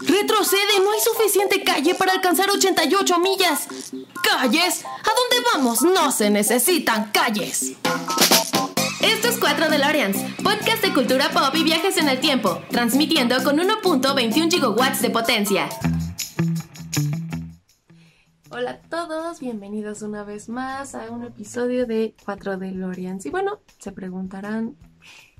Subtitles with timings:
[0.00, 3.68] Retrocede, no hay suficiente calle para alcanzar 88 millas.
[4.22, 4.84] ¿Calles?
[4.84, 5.82] ¿A dónde vamos?
[5.82, 7.74] No se necesitan calles.
[9.02, 13.58] Esto es 4 DeLoreans, podcast de cultura pop y viajes en el tiempo, transmitiendo con
[13.58, 15.68] 1.21 gigawatts de potencia.
[18.50, 23.26] Hola a todos, bienvenidos una vez más a un episodio de 4 DeLoreans.
[23.26, 24.76] Y bueno, se preguntarán,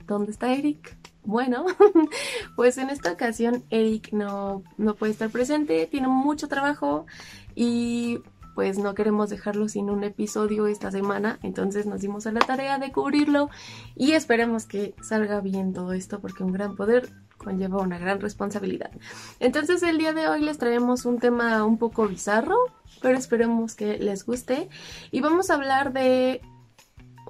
[0.07, 0.97] ¿dónde está Eric?
[1.25, 1.67] Bueno,
[2.57, 7.07] pues en esta ocasión Eric no, no puede estar presente, tiene mucho trabajo
[7.55, 8.21] y
[8.55, 12.79] pues no queremos dejarlo sin un episodio esta semana, entonces nos dimos a la tarea
[12.79, 13.49] de cubrirlo
[13.97, 18.91] y esperemos que salga bien todo esto porque un gran poder conlleva una gran responsabilidad.
[19.39, 22.57] Entonces el día de hoy les traemos un tema un poco bizarro,
[23.01, 24.69] pero esperemos que les guste
[25.11, 26.43] y vamos a hablar de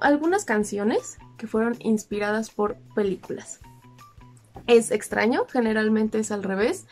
[0.01, 3.61] algunas canciones que fueron inspiradas por películas.
[4.67, 6.87] Es extraño, generalmente es al revés.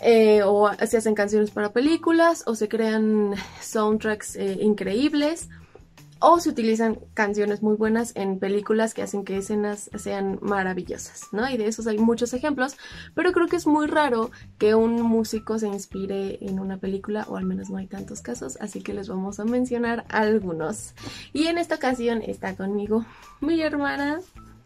[0.00, 5.48] Eh, o se hacen canciones para películas o se crean soundtracks eh, increíbles
[6.26, 11.48] o se utilizan canciones muy buenas en películas que hacen que escenas sean maravillosas, ¿no?
[11.50, 12.76] Y de esos hay muchos ejemplos,
[13.14, 17.36] pero creo que es muy raro que un músico se inspire en una película, o
[17.36, 20.94] al menos no hay tantos casos, así que les vamos a mencionar algunos.
[21.34, 23.04] Y en esta ocasión está conmigo
[23.42, 24.20] mi hermana.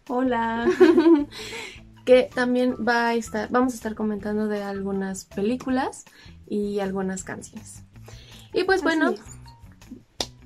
[0.06, 0.68] Hola.
[2.08, 6.06] que también va a estar, vamos a estar comentando de algunas películas
[6.46, 7.82] y algunas canciones.
[8.54, 9.12] Y pues bueno,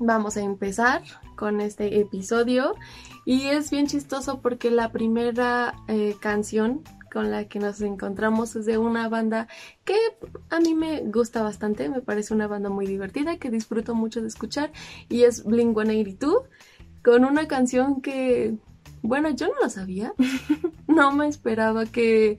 [0.00, 1.02] vamos a empezar
[1.36, 2.74] con este episodio.
[3.24, 8.66] Y es bien chistoso porque la primera eh, canción con la que nos encontramos es
[8.66, 9.46] de una banda
[9.84, 9.96] que
[10.50, 14.26] a mí me gusta bastante, me parece una banda muy divertida que disfruto mucho de
[14.26, 14.72] escuchar
[15.08, 16.42] y es Blink 182
[17.04, 18.56] con una canción que
[19.02, 20.14] bueno, yo no lo sabía.
[20.86, 22.38] no me esperaba que...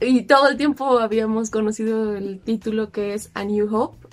[0.00, 4.08] Y todo el tiempo habíamos conocido el título que es A New Hope.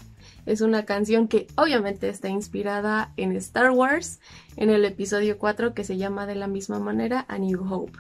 [0.46, 4.20] Es una canción que obviamente está inspirada en Star Wars,
[4.58, 7.98] en el episodio 4 que se llama de la misma manera A New Hope.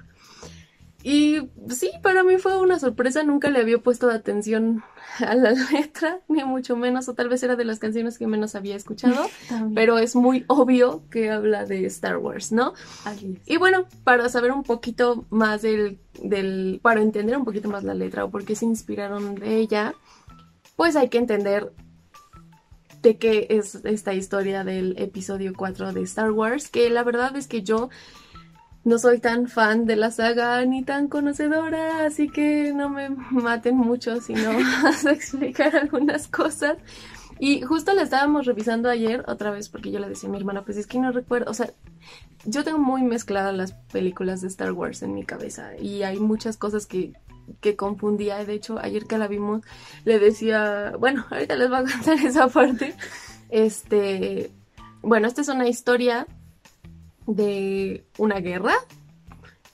[1.08, 4.84] Y sí, para mí fue una sorpresa, nunca le había puesto atención
[5.20, 8.56] a la letra, ni mucho menos, o tal vez era de las canciones que menos
[8.56, 9.30] había escuchado,
[9.76, 12.74] pero es muy obvio que habla de Star Wars, ¿no?
[13.46, 17.94] Y bueno, para saber un poquito más del, del, para entender un poquito más la
[17.94, 19.94] letra o por qué se inspiraron de ella,
[20.76, 21.72] pues hay que entender
[23.04, 27.46] de qué es esta historia del episodio 4 de Star Wars, que la verdad es
[27.46, 27.92] que yo
[28.86, 33.76] no soy tan fan de la saga ni tan conocedora, así que no me maten
[33.76, 34.52] mucho si no
[34.84, 36.78] vas a explicar algunas cosas.
[37.40, 40.64] Y justo la estábamos revisando ayer otra vez porque yo le decía a mi hermana,
[40.64, 41.72] pues es que no recuerdo, o sea,
[42.46, 46.56] yo tengo muy mezcladas las películas de Star Wars en mi cabeza y hay muchas
[46.56, 47.14] cosas que,
[47.62, 48.46] que confundía.
[48.46, 49.64] De hecho, ayer que la vimos
[50.06, 52.94] le decía, bueno, ahorita les voy a contar esa parte.
[53.50, 54.52] Este,
[55.02, 56.28] bueno, esta es una historia
[57.28, 58.76] de una guerra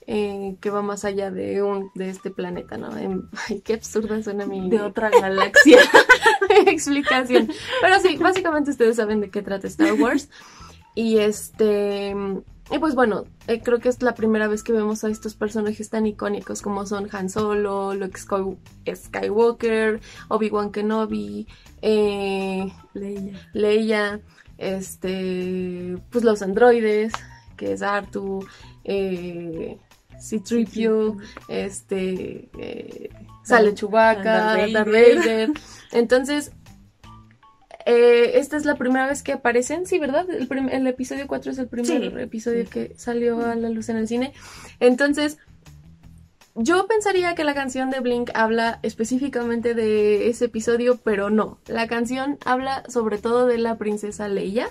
[0.07, 2.89] eh, que va más allá de un de este planeta, ¿no?
[3.49, 5.79] ay, qué absurda suena mi de otra galaxia
[6.65, 7.49] explicación.
[7.81, 10.29] Pero sí, básicamente ustedes saben de qué trata Star Wars.
[10.95, 12.13] Y este
[12.71, 15.89] y pues bueno, eh, creo que es la primera vez que vemos a estos personajes
[15.89, 18.17] tan icónicos como son Han Solo, Luke
[18.95, 21.47] Skywalker, Obi-Wan Kenobi,
[21.81, 23.49] eh, Leia.
[23.51, 24.21] Leia,
[24.57, 27.11] este, pues los androides,
[27.61, 28.43] que es Artu,
[28.83, 29.77] eh,
[31.47, 33.09] este, eh,
[33.43, 35.51] sale Chewbacca, Darth Vader.
[35.91, 36.53] Entonces,
[37.85, 40.25] eh, esta es la primera vez que aparecen, sí, ¿verdad?
[40.27, 44.33] El, episodio 4 es el primer episodio que salió a la luz en el cine.
[44.79, 45.37] Entonces,
[46.55, 51.59] yo pensaría que la canción de Blink habla específicamente de ese episodio, pero no.
[51.67, 54.67] La canción habla sobre todo de la princesa Leia.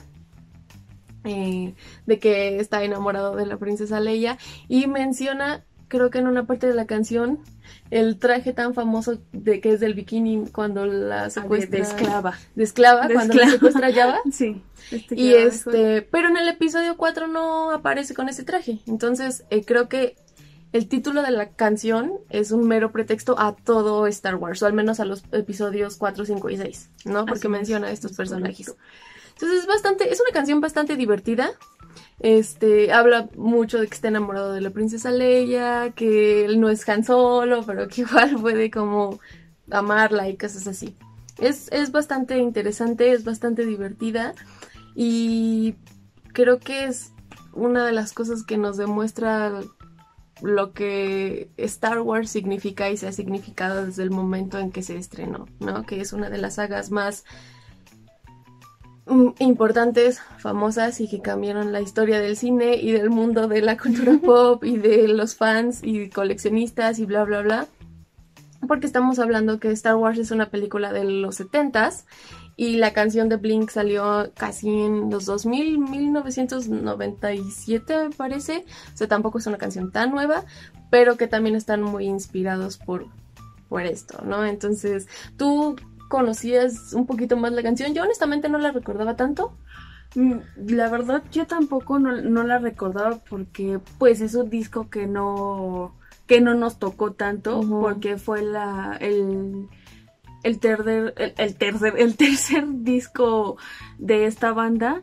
[1.25, 1.75] Eh,
[2.07, 4.39] de que está enamorado de la princesa Leia
[4.69, 7.41] y menciona, creo que en una parte de la canción,
[7.91, 12.39] el traje tan famoso de que es del bikini cuando la ah, secuestra de, esclava,
[12.55, 14.21] de esclava cuando la secuestra Java.
[14.33, 14.63] sí.
[14.91, 18.79] Este y este, pero en el episodio 4 no aparece con ese traje.
[18.87, 20.17] Entonces, eh, creo que
[20.73, 24.73] el título de la canción es un mero pretexto a todo Star Wars, o al
[24.73, 27.27] menos a los episodios 4, 5 y 6, ¿no?
[27.27, 28.75] Porque menciona a estos personajes.
[29.41, 31.53] Entonces es bastante, es una canción bastante divertida.
[32.19, 36.87] Este, habla mucho de que está enamorado de la princesa Leia, que él no es
[36.87, 39.19] Han Solo, pero que igual puede como
[39.71, 40.95] amarla y cosas así.
[41.39, 44.35] Es, es bastante interesante, es bastante divertida
[44.95, 45.77] y
[46.35, 47.13] creo que es
[47.55, 49.63] una de las cosas que nos demuestra
[50.43, 54.99] lo que Star Wars significa y se ha significado desde el momento en que se
[54.99, 55.85] estrenó, ¿no?
[55.87, 57.25] Que es una de las sagas más
[59.39, 64.19] importantes, famosas y que cambiaron la historia del cine y del mundo de la cultura
[64.25, 67.67] pop y de los fans y coleccionistas y bla bla bla.
[68.67, 72.05] Porque estamos hablando que Star Wars es una película de los 70s
[72.57, 78.67] y la canción de Blink salió casi en los 2000, 1997 me parece.
[78.93, 80.45] O sea, tampoco es una canción tan nueva,
[80.91, 83.07] pero que también están muy inspirados por,
[83.71, 84.45] por esto, ¿no?
[84.45, 85.09] Entonces,
[85.39, 85.77] ¿tú
[86.11, 87.95] conocías un poquito más la canción?
[87.95, 89.57] Yo honestamente no la recordaba tanto.
[90.15, 90.35] Mm,
[90.67, 95.95] la verdad, yo tampoco no, no la recordaba porque pues es un disco que no
[96.27, 99.69] que no nos tocó tanto porque fue la el
[100.43, 103.57] el tercer, el, tercer, el tercer disco
[103.99, 105.03] de esta banda.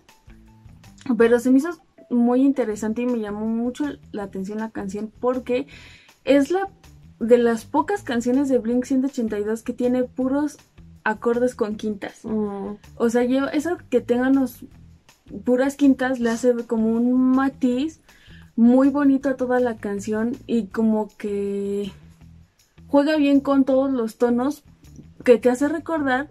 [1.18, 1.70] Pero se me hizo
[2.10, 5.68] muy interesante y me llamó mucho la atención la canción porque
[6.26, 6.70] es la
[7.20, 10.58] de las pocas canciones de Blink 182 que tiene puros
[11.08, 12.20] acordes con quintas.
[12.24, 12.76] Mm.
[12.98, 13.24] O sea,
[13.54, 14.66] eso que tengan los
[15.46, 18.02] puras quintas le hace como un matiz
[18.56, 21.92] muy bonito a toda la canción y como que
[22.88, 24.64] juega bien con todos los tonos,
[25.24, 26.28] que te hace recordar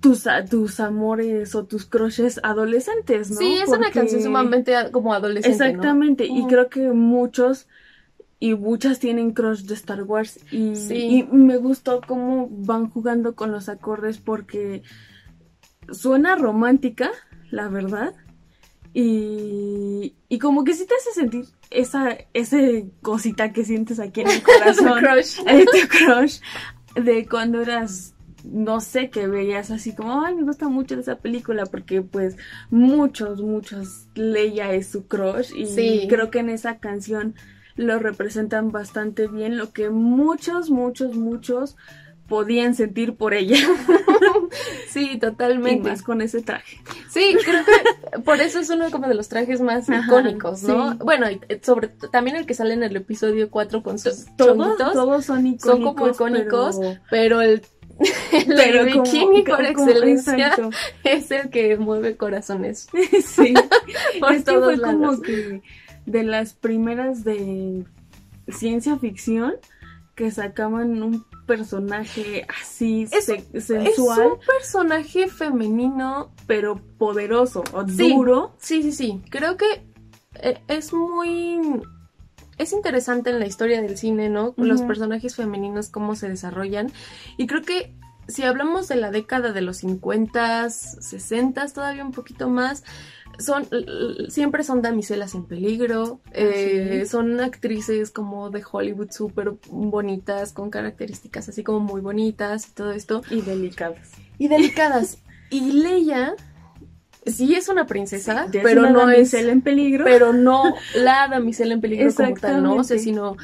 [0.00, 3.36] tus, tus amores o tus crushes adolescentes, ¿no?
[3.36, 5.64] Sí, es una canción sumamente como adolescente.
[5.64, 7.68] Exactamente, y creo que muchos
[8.40, 13.52] y muchas tienen crush de Star Wars y, y, me gustó cómo van jugando con
[13.52, 14.82] los acordes porque
[15.92, 17.10] suena romántica,
[17.50, 18.14] la verdad,
[18.94, 24.30] y, y como que sí te hace sentir esa ese cosita que sientes aquí en
[24.30, 24.98] el corazón.
[24.98, 25.38] crush.
[25.46, 26.40] Este crush
[26.96, 31.66] de cuando eras no sé, que veías así como, ay, me gusta mucho esa película
[31.66, 32.36] porque pues
[32.70, 37.34] muchos, muchos, Leia es su crush y creo que en esa canción
[37.76, 41.76] lo representan bastante bien, lo que muchos, muchos, muchos
[42.30, 43.56] podían sentir por ella.
[44.88, 45.88] sí, totalmente.
[45.88, 46.78] Y más con ese traje.
[47.10, 50.94] Sí, creo que por eso es uno como de los trajes más icónicos, ¿no?
[50.96, 51.26] Bueno,
[51.62, 55.62] sobre también el que sale en el episodio 4 con sus todos, todos son icónicos.
[55.62, 56.80] Son como icónicos,
[57.10, 57.62] pero, el
[58.32, 60.56] el bikini por excelencia
[61.04, 62.88] es el que mueve corazones.
[63.24, 63.54] sí.
[64.20, 65.62] por es todos fue como que
[66.06, 67.84] de las primeras de
[68.48, 69.54] ciencia ficción
[70.14, 73.86] que sacaban un personaje así sensual.
[73.88, 78.54] Es un personaje femenino, pero poderoso o duro.
[78.58, 79.22] Sí, sí, sí.
[79.30, 79.82] Creo que
[80.34, 81.80] eh, es muy.
[82.58, 84.52] Es interesante en la historia del cine, ¿no?
[84.58, 86.92] Los personajes femeninos, cómo se desarrollan.
[87.38, 87.94] Y creo que
[88.28, 92.84] si hablamos de la década de los 50, 60, todavía un poquito más,
[93.40, 93.66] son
[94.28, 100.70] siempre son damiselas en peligro, ah, eh, son actrices como de Hollywood súper bonitas, con
[100.70, 103.22] características así como muy bonitas y todo esto.
[103.30, 104.12] Y delicadas.
[104.38, 105.18] Y delicadas.
[105.50, 106.34] y Leia
[107.26, 110.04] sí es una princesa, pero no damisela es en peligro.
[110.04, 112.76] Pero no la damisela en peligro como tal, ¿no?
[112.76, 113.36] O sea, sino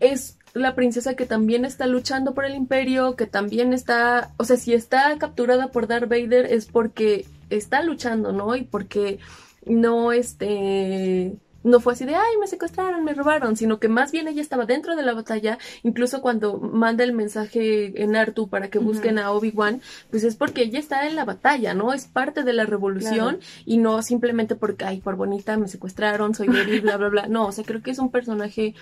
[0.00, 4.56] es la princesa que también está luchando por el imperio, que también está, o sea,
[4.56, 8.56] si está capturada por Darth Vader es porque está luchando, ¿no?
[8.56, 9.18] Y porque
[9.66, 14.28] no, este, no fue así de, ay, me secuestraron, me robaron, sino que más bien
[14.28, 18.78] ella estaba dentro de la batalla, incluso cuando manda el mensaje en Artu para que
[18.78, 19.80] busquen a Obi-Wan,
[20.10, 21.92] pues es porque ella está en la batalla, ¿no?
[21.94, 26.48] Es parte de la revolución y no simplemente porque, ay, por bonita me secuestraron, soy
[26.48, 27.28] débil, bla, bla, bla.
[27.28, 28.74] No, o sea, creo que es un personaje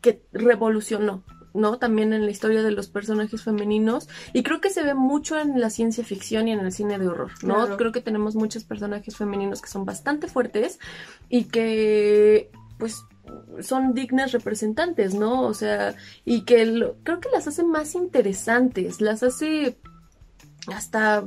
[0.00, 1.78] que revolucionó, ¿no?
[1.78, 4.08] También en la historia de los personajes femeninos.
[4.32, 7.08] Y creo que se ve mucho en la ciencia ficción y en el cine de
[7.08, 7.76] horror, ¿no?
[7.76, 10.78] Creo que tenemos muchos personajes femeninos que son bastante fuertes
[11.28, 13.04] y que, pues,
[13.60, 15.42] son dignas representantes, ¿no?
[15.42, 19.78] O sea, y que creo que las hace más interesantes, las hace
[20.66, 21.24] hasta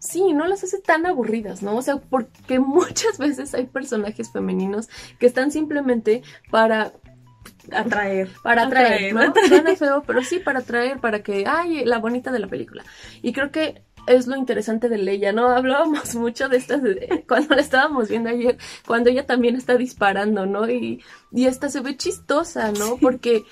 [0.00, 1.76] sí, no las hace tan aburridas, ¿no?
[1.76, 4.88] O sea, porque muchas veces hay personajes femeninos
[5.20, 6.92] que están simplemente para
[7.72, 8.28] atraer.
[8.42, 9.32] Para atraer, ¿no?
[9.48, 12.84] Suena feo, pero sí para atraer, para que, ay, la bonita de la película.
[13.22, 15.48] Y creo que es lo interesante de Leia, ¿no?
[15.48, 16.80] Hablábamos mucho de estas,
[17.28, 20.68] cuando la estábamos viendo ayer, cuando ella también está disparando, ¿no?
[20.68, 22.96] Y, y esta se ve chistosa, ¿no?
[22.96, 23.44] Porque,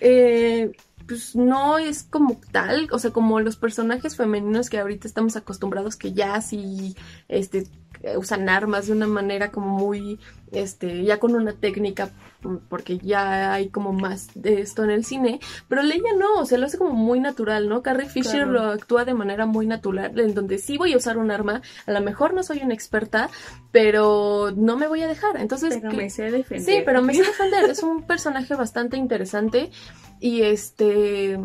[0.00, 0.72] eh,
[1.06, 5.96] pues no es como tal, o sea, como los personajes femeninos que ahorita estamos acostumbrados
[5.96, 6.96] que ya sí,
[7.28, 7.66] este,
[8.16, 10.18] usan armas de una manera como muy,
[10.52, 12.10] este, ya con una técnica,
[12.68, 16.58] porque ya hay como más de esto en el cine, pero Leia no, o sea,
[16.58, 17.82] lo hace como muy natural, ¿no?
[17.82, 21.30] Carrie Fisher lo actúa de manera muy natural, en donde sí voy a usar un
[21.30, 23.30] arma, a lo mejor no soy una experta,
[23.72, 25.78] pero no me voy a dejar, entonces...
[25.80, 26.64] Pero me sé defender.
[26.64, 29.70] Sí, pero me sé defender, es un personaje bastante interesante
[30.20, 31.38] y este...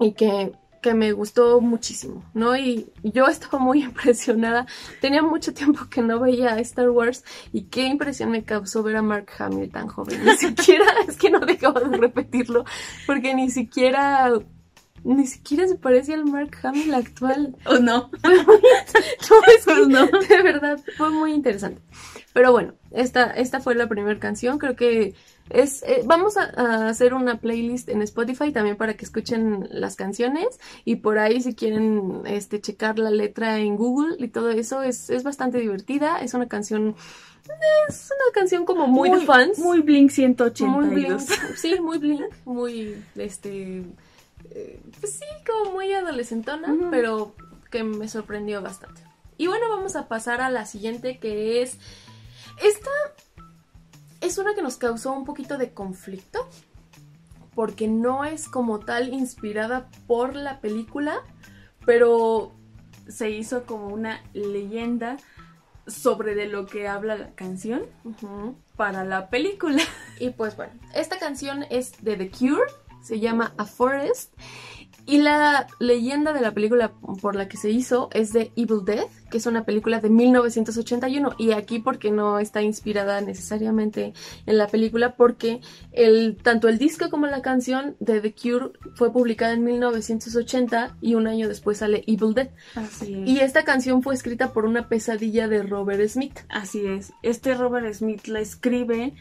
[0.00, 0.52] Y que
[0.82, 2.56] que me gustó muchísimo, ¿no?
[2.56, 4.66] Y yo estaba muy impresionada.
[5.00, 9.02] Tenía mucho tiempo que no veía Star Wars y qué impresión me causó ver a
[9.02, 10.22] Mark Hamill tan joven.
[10.24, 12.64] Ni siquiera, es que no dejaba de repetirlo,
[13.06, 14.30] porque ni siquiera
[15.04, 17.56] ni siquiera se parece al Mark Hamill actual.
[17.66, 18.10] ¿O no?
[19.88, 20.06] no, no.
[20.06, 21.80] De verdad, fue muy interesante.
[22.32, 24.58] Pero bueno, esta, esta fue la primera canción.
[24.58, 25.14] Creo que
[25.50, 30.58] es, eh, vamos a, hacer una playlist en Spotify también para que escuchen las canciones
[30.84, 35.10] y por ahí si quieren este, checar la letra en Google y todo eso es,
[35.10, 36.18] es bastante divertida.
[36.18, 36.94] Es una canción
[37.88, 39.58] es una canción como muy, de fans.
[39.58, 40.86] Muy Blink 182.
[40.86, 41.20] Muy Blink,
[41.56, 43.82] sí, muy Blink, muy este
[44.54, 47.34] eh, pues sí, como muy adolescentona, pero
[47.70, 49.02] que me sorprendió bastante.
[49.38, 51.78] Y bueno, vamos a pasar a la siguiente que es
[52.62, 52.90] esta
[54.20, 56.48] es una que nos causó un poquito de conflicto
[57.54, 61.22] porque no es como tal inspirada por la película,
[61.84, 62.54] pero
[63.08, 65.18] se hizo como una leyenda
[65.86, 67.82] sobre de lo que habla la canción
[68.76, 69.82] para la película.
[70.20, 72.70] Y pues bueno, esta canción es de The Cure,
[73.02, 74.32] se llama A Forest
[75.04, 79.06] y la leyenda de la película por la que se hizo es de Evil Dead,
[79.30, 81.34] que es una película de 1981.
[81.38, 84.12] Y aquí porque no está inspirada necesariamente
[84.46, 89.12] en la película, porque el, tanto el disco como la canción de The Cure fue
[89.12, 92.50] publicada en 1980 y un año después sale Evil Dead.
[92.76, 93.28] Así es.
[93.28, 96.38] Y esta canción fue escrita por una pesadilla de Robert Smith.
[96.48, 97.12] Así es.
[97.22, 99.14] Este Robert Smith la escribe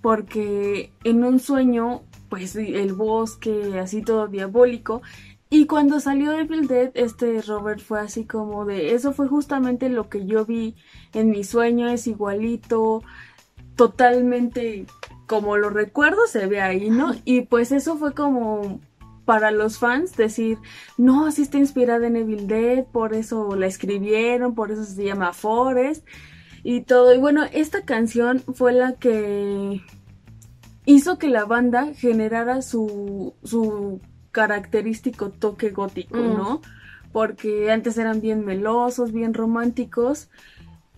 [0.00, 2.02] porque en un sueño
[2.32, 5.02] pues el bosque, así todo diabólico.
[5.50, 10.08] Y cuando salió Evil Dead, este Robert fue así como de, eso fue justamente lo
[10.08, 10.74] que yo vi
[11.12, 13.02] en mi sueño, es igualito,
[13.76, 14.86] totalmente
[15.26, 17.14] como lo recuerdo se ve ahí, ¿no?
[17.26, 18.80] Y pues eso fue como
[19.26, 20.56] para los fans decir,
[20.96, 25.34] no, así está inspirada en Evil Dead, por eso la escribieron, por eso se llama
[25.34, 26.06] Forest
[26.62, 27.14] y todo.
[27.14, 29.82] Y bueno, esta canción fue la que
[30.84, 36.34] hizo que la banda generara su, su característico toque gótico, mm.
[36.36, 36.60] ¿no?
[37.12, 40.28] Porque antes eran bien melosos, bien románticos,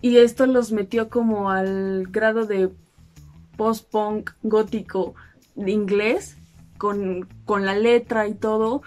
[0.01, 2.69] y esto los metió como al grado de
[3.57, 5.15] post-punk gótico
[5.55, 6.37] inglés,
[6.77, 8.81] con, con la letra y todo,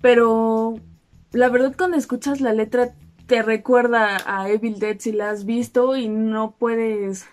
[0.00, 0.78] pero
[1.32, 2.94] la verdad cuando escuchas la letra
[3.26, 7.26] te recuerda a Evil Dead si la has visto y no puedes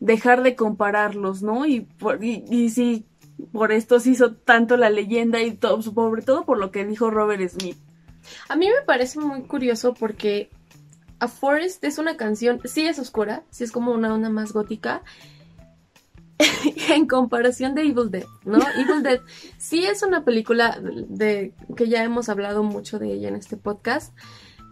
[0.00, 1.66] dejar de compararlos, ¿no?
[1.66, 3.06] Y, por, y, sí,
[3.52, 7.10] por esto se hizo tanto la leyenda y todo, sobre todo por lo que dijo
[7.10, 7.76] Robert Smith.
[8.48, 10.50] A mí me parece muy curioso porque
[11.18, 15.02] A Forest es una canción, sí es oscura, sí es como una onda más gótica,
[16.90, 18.58] en comparación de Evil Dead, ¿no?
[18.76, 19.20] Evil Dead
[19.56, 24.14] sí es una película de que ya hemos hablado mucho de ella en este podcast.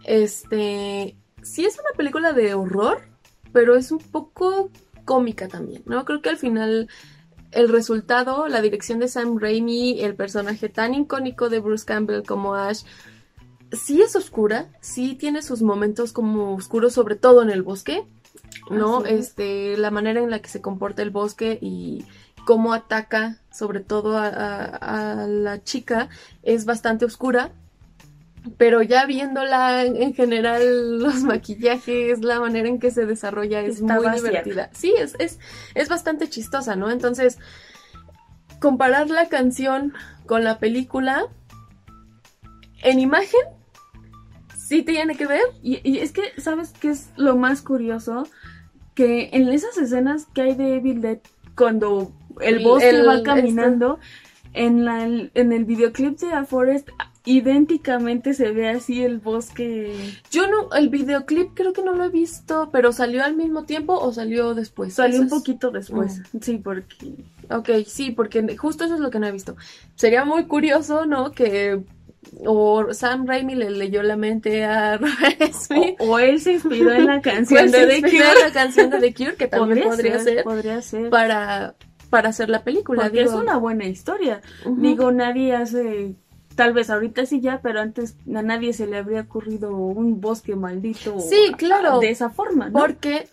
[0.05, 3.01] Este, sí es una película de horror,
[3.51, 4.69] pero es un poco
[5.07, 6.05] cómica también, ¿no?
[6.05, 6.89] Creo que al final
[7.51, 12.53] el resultado, la dirección de Sam Raimi, el personaje tan icónico de Bruce Campbell como
[12.53, 12.83] Ash,
[13.71, 18.05] sí es oscura, sí tiene sus momentos como oscuros, sobre todo en el bosque,
[18.69, 19.05] ¿no?
[19.05, 22.05] Este, la manera en la que se comporta el bosque y
[22.45, 26.09] cómo ataca sobre todo a, a la chica
[26.43, 27.53] es bastante oscura,
[28.57, 34.09] pero ya viéndola en general, los maquillajes, la manera en que se desarrolla es muy
[34.15, 34.69] divertida.
[34.73, 35.39] Sí, es, es,
[35.75, 36.89] es bastante chistosa, ¿no?
[36.89, 37.37] Entonces,
[38.59, 39.93] comparar la canción
[40.25, 41.27] con la película
[42.83, 43.41] en imagen
[44.67, 45.43] sí tiene que ver.
[45.63, 48.27] Y, es que, ¿sabes qué es lo más curioso?
[48.93, 51.19] Que en esas escenas que hay de Evil Dead,
[51.55, 52.11] cuando
[52.41, 53.99] el bosque va caminando,
[54.65, 56.89] en, la, en el videoclip de A Forest
[57.27, 59.93] idénticamente se ve así el bosque.
[60.31, 63.99] Yo no, el videoclip creo que no lo he visto, pero salió al mismo tiempo
[63.99, 64.93] o salió después.
[64.93, 66.37] Salió un poquito después, mm.
[66.41, 67.13] sí, porque.
[67.49, 69.57] Ok, sí, porque justo eso es lo que no he visto.
[69.95, 71.33] Sería muy curioso, ¿no?
[71.33, 71.81] Que
[72.45, 75.95] o Sam Raimi le leyó la mente a Robert Smith.
[75.99, 78.43] O, él se inspiró en la canción de The Cure.
[78.43, 81.09] la canción de The Cure, que también podría, ser, podría ser.
[81.09, 81.75] Para
[82.07, 83.03] para hacer la película.
[83.03, 83.31] Porque digo.
[83.31, 84.41] es una buena historia.
[84.65, 86.15] Digo, nadie hace,
[86.55, 90.55] tal vez ahorita sí ya, pero antes a nadie se le habría ocurrido un bosque
[90.55, 91.19] maldito.
[91.19, 91.99] Sí, claro.
[91.99, 92.79] De esa forma, ¿no?
[92.79, 93.27] Porque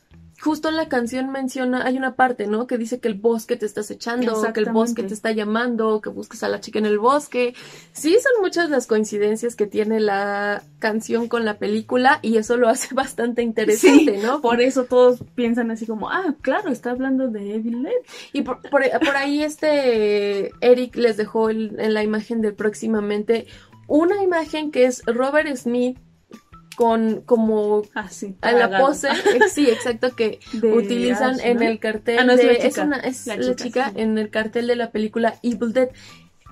[0.45, 2.67] justo en la canción menciona, hay una parte, ¿no?
[2.67, 6.11] Que dice que el bosque te estás echando, que el bosque te está llamando, que
[6.11, 7.55] busques a la chica en el bosque.
[7.93, 12.69] Sí, son muchas las coincidencias que tiene la canción con la película y eso lo
[12.69, 14.41] hace bastante interesante, ¿no?
[14.43, 17.93] Por eso todos piensan así como, ah, claro, está hablando de Evil Dead.
[18.33, 23.47] Y por, por- por ahí este Eric les dejó el- en la imagen del próximamente
[23.87, 25.99] una imagen que es Robert Smith
[26.77, 28.37] con como Así.
[28.41, 29.09] a la pose,
[29.53, 32.63] sí, exacto, que De utilizan Ash, en el cartel Ah, no, es de, la es,
[32.75, 32.83] chica.
[32.85, 34.01] una, es la, La chica, sí.
[34.01, 35.91] en el cartel de la película Evil Dead.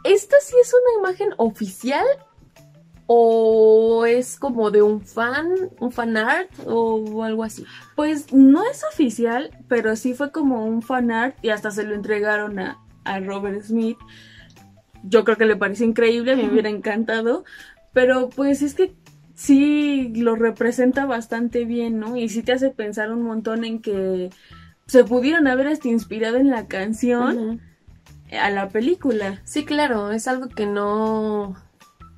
[0.05, 2.07] ¿Esta sí es una imagen oficial?
[3.07, 5.49] ¿O es como de un fan,
[5.81, 7.65] un fan art o algo así?
[7.97, 12.59] Pues no es oficial, pero sí fue como un fanart y hasta se lo entregaron
[12.59, 13.99] a, a Robert Smith.
[15.03, 17.45] Yo creo que le pareció increíble, me hubiera encantado,
[17.93, 18.95] pero pues es que
[19.43, 22.17] sí lo representa bastante bien, ¿no?
[22.17, 24.31] Y sí te hace pensar un montón en que
[24.87, 27.61] se pudieron haber hasta inspirado en la canción
[28.41, 29.41] a la película.
[29.45, 31.57] Sí, claro, es algo que no,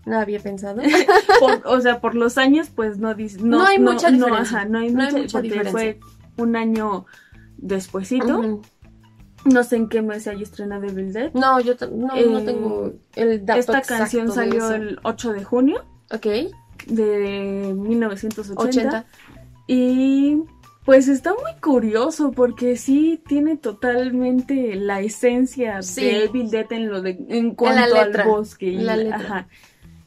[0.07, 0.83] no había pensado.
[1.41, 3.39] Por- o sea, por los años, pues no dice.
[3.41, 4.59] No, No hay mucha diferencia.
[4.59, 5.73] ajá, no hay mucha, porque diferencia.
[5.73, 5.99] fue
[6.37, 7.07] un año
[7.57, 8.61] despuesito.
[9.45, 11.31] No sé en qué mes se haya estrenado Evil Dead.
[11.35, 15.45] No, yo no, no Eh, tengo el dato Esta exacto canción salió el 8 de
[15.45, 16.27] junio Ok,
[16.87, 18.55] de 1980.
[18.81, 19.07] 80.
[19.67, 20.39] Y
[20.85, 26.05] pues está muy curioso porque sí tiene totalmente la esencia Sí.
[26.05, 29.17] de Evil Dead en lo de en cuanto letra, al bosque y la letra.
[29.17, 29.49] ajá,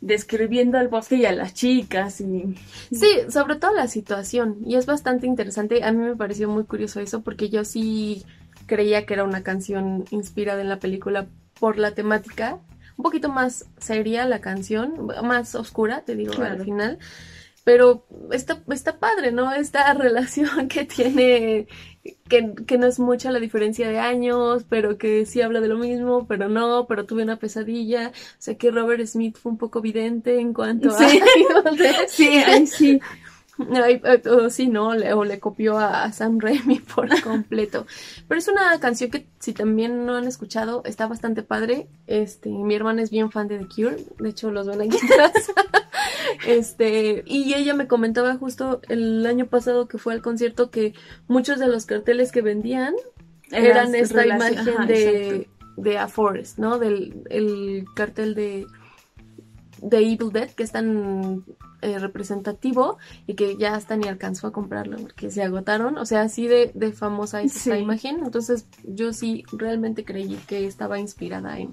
[0.01, 2.55] describiendo al bosque y a las chicas y
[2.91, 4.57] Sí, sobre todo la situación.
[4.65, 5.83] Y es bastante interesante.
[5.83, 8.23] A mí me pareció muy curioso eso porque yo sí
[8.67, 11.27] creía que era una canción inspirada en la película
[11.59, 12.59] por la temática.
[12.97, 16.55] Un poquito más seria la canción, más oscura, te digo, Claro.
[16.55, 16.99] al final.
[17.63, 19.53] Pero está, está padre, ¿no?
[19.53, 21.67] Esta relación que tiene,
[22.29, 25.77] que, que no es mucha la diferencia de años, pero que sí habla de lo
[25.77, 28.09] mismo, pero no, pero tuve una pesadilla.
[28.09, 31.03] O sea que Robert Smith fue un poco vidente en cuanto Sí.
[31.03, 31.71] a...
[32.07, 32.99] sí, ay, sí.
[33.59, 37.85] O sí, no, le, o le copió a Sam Raimi por completo.
[38.27, 41.87] Pero es una canción que si también no han escuchado, está bastante padre.
[42.05, 45.33] Este, mi hermana es bien fan de The Cure, de hecho los ven aquí atrás.
[46.45, 50.93] Este, y ella me comentaba justo el año pasado que fue al concierto que
[51.27, 52.93] muchos de los carteles que vendían
[53.51, 55.51] eran esta imagen ajá, de, exacto.
[55.77, 56.79] de A Forest, ¿no?
[56.79, 58.67] Del el cartel de,
[59.81, 61.43] de Evil Dead, que es tan
[61.81, 65.97] eh, representativo y que ya hasta ni alcanzó a comprarlo porque se agotaron.
[65.97, 67.81] O sea, así de, de famosa es esta Sí.
[67.81, 68.19] imagen.
[68.23, 71.71] Entonces, yo sí realmente creí que estaba inspirada en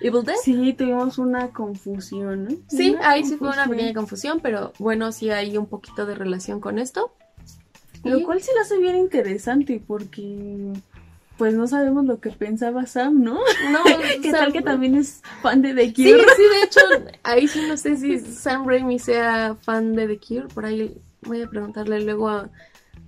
[0.00, 0.36] Evil Dead.
[0.42, 2.50] Sí, tuvimos una confusión, ¿no?
[2.68, 6.14] Sí, Una ahí sí fue una pequeña confusión, pero bueno, sí hay un poquito de
[6.14, 7.14] relación con esto.
[8.02, 10.72] Lo Y- cual sí lo hace bien interesante porque
[11.44, 13.34] pues no sabemos lo que pensaba Sam, ¿no?
[13.70, 13.82] No,
[14.22, 16.24] ¿Qué Sam- tal que también es fan de The Sí, Cure?
[16.34, 16.80] sí, de hecho,
[17.22, 21.42] ahí sí no sé si Sam Raimi sea fan de The Cure, por ahí voy
[21.42, 22.48] a preguntarle luego a,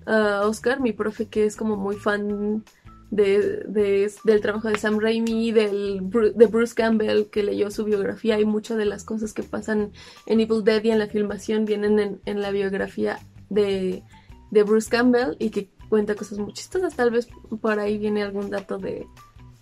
[0.05, 2.62] a Oscar, mi profe, que es como muy fan
[3.11, 6.03] de, de- del trabajo de Sam Raimi, del,
[6.35, 9.92] de Bruce Campbell, que leyó su biografía, y muchas de las cosas que pasan
[10.27, 13.18] en Evil Dead y en la filmación vienen en, en la biografía
[13.49, 14.03] de,
[14.51, 17.29] de Bruce Campbell y que cuenta cosas muy chistosas, tal vez
[17.61, 19.07] por ahí viene algún dato de,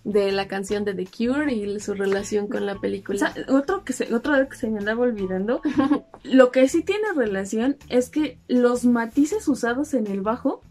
[0.03, 3.17] de la canción de The Cure y su relación con la O película.
[3.17, 5.61] sea, otro que se, otro que se me andaba olvidando,
[6.23, 10.61] lo que sí tiene relación es que los matices usados en el bajo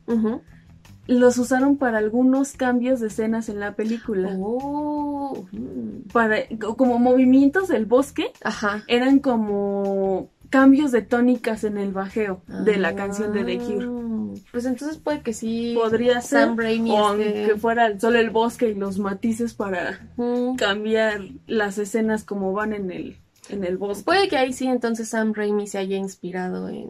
[1.06, 4.34] los usaron para algunos cambios de escenas en la película.
[4.40, 6.08] Oh, mm.
[6.12, 6.36] Para,
[6.78, 8.82] como movimientos del bosque, Ajá.
[8.86, 12.94] eran como cambios de tónicas en el bajeo de la Ah.
[12.94, 13.86] canción de The Cure.
[14.52, 15.72] Pues entonces puede que sí.
[15.76, 20.08] Podría ser, Sam Raimi o esté- aunque fuera solo el bosque y los matices para
[20.56, 23.16] cambiar las escenas como van en el,
[23.48, 24.04] en el bosque.
[24.04, 26.88] Puede que ahí sí entonces Sam Raimi se haya inspirado en,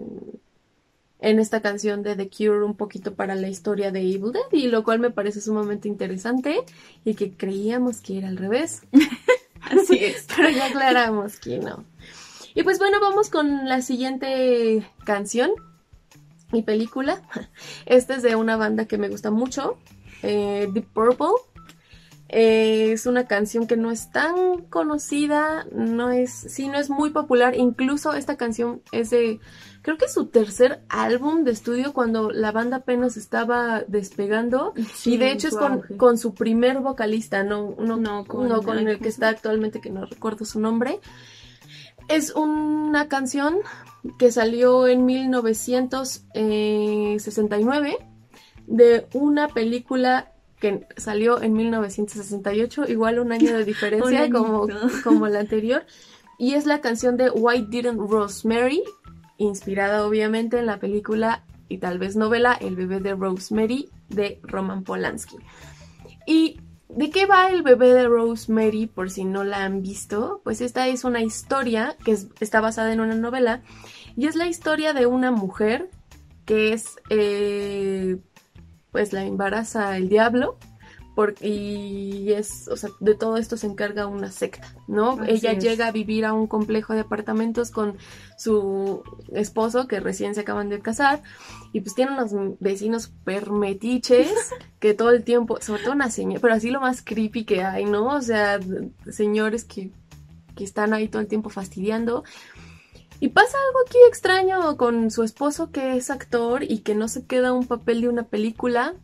[1.20, 4.68] en esta canción de The Cure un poquito para la historia de Evil Dead y
[4.68, 6.60] lo cual me parece sumamente interesante
[7.04, 8.82] y que creíamos que era al revés.
[9.62, 10.26] Así es.
[10.36, 11.84] Pero ya aclaramos que no.
[12.54, 15.50] Y pues bueno, vamos con la siguiente canción
[16.56, 17.22] y película.
[17.86, 19.78] Esta es de una banda que me gusta mucho,
[20.22, 21.28] eh, Deep Purple.
[22.30, 27.10] Eh, es una canción que no es tan conocida, no es, sí, no es muy
[27.10, 27.54] popular.
[27.54, 29.38] Incluso esta canción es de,
[29.82, 34.72] creo que es su tercer álbum de estudio cuando la banda apenas estaba despegando.
[34.94, 38.62] Sí, y de hecho es con, con su primer vocalista, no, no, No, con- no
[38.62, 40.98] con ay, el que ¿cómo está actualmente, que no recuerdo su nombre.
[42.08, 43.58] Es una canción
[44.18, 47.96] que salió en 1969
[48.66, 54.66] de una película que salió en 1968, igual un año de diferencia como,
[55.02, 55.84] como la anterior,
[56.38, 58.82] y es la canción de Why Didn't Rosemary,
[59.36, 64.84] inspirada obviamente en la película y tal vez novela El bebé de Rosemary de Roman
[64.84, 65.36] Polanski.
[66.26, 70.40] ¿Y de qué va el bebé de Rosemary por si no la han visto?
[70.44, 73.62] Pues esta es una historia que es- está basada en una novela
[74.16, 75.90] y es la historia de una mujer
[76.44, 78.18] que es, eh,
[78.92, 80.56] pues la embaraza el diablo
[81.14, 85.12] por- y es, o sea, de todo esto se encarga una secta, ¿no?
[85.12, 85.62] Así Ella es.
[85.62, 87.96] llega a vivir a un complejo de apartamentos con
[88.36, 91.22] su esposo que recién se acaban de casar
[91.72, 94.28] y pues tiene unos vecinos permetiches
[94.80, 97.84] que todo el tiempo, sobre todo una señora, pero así lo más creepy que hay,
[97.84, 98.08] ¿no?
[98.08, 98.58] O sea,
[99.08, 99.90] señores que,
[100.56, 102.24] que están ahí todo el tiempo fastidiando.
[103.20, 107.26] Y pasa algo aquí extraño con su esposo que es actor y que no se
[107.26, 108.94] queda un papel de una película.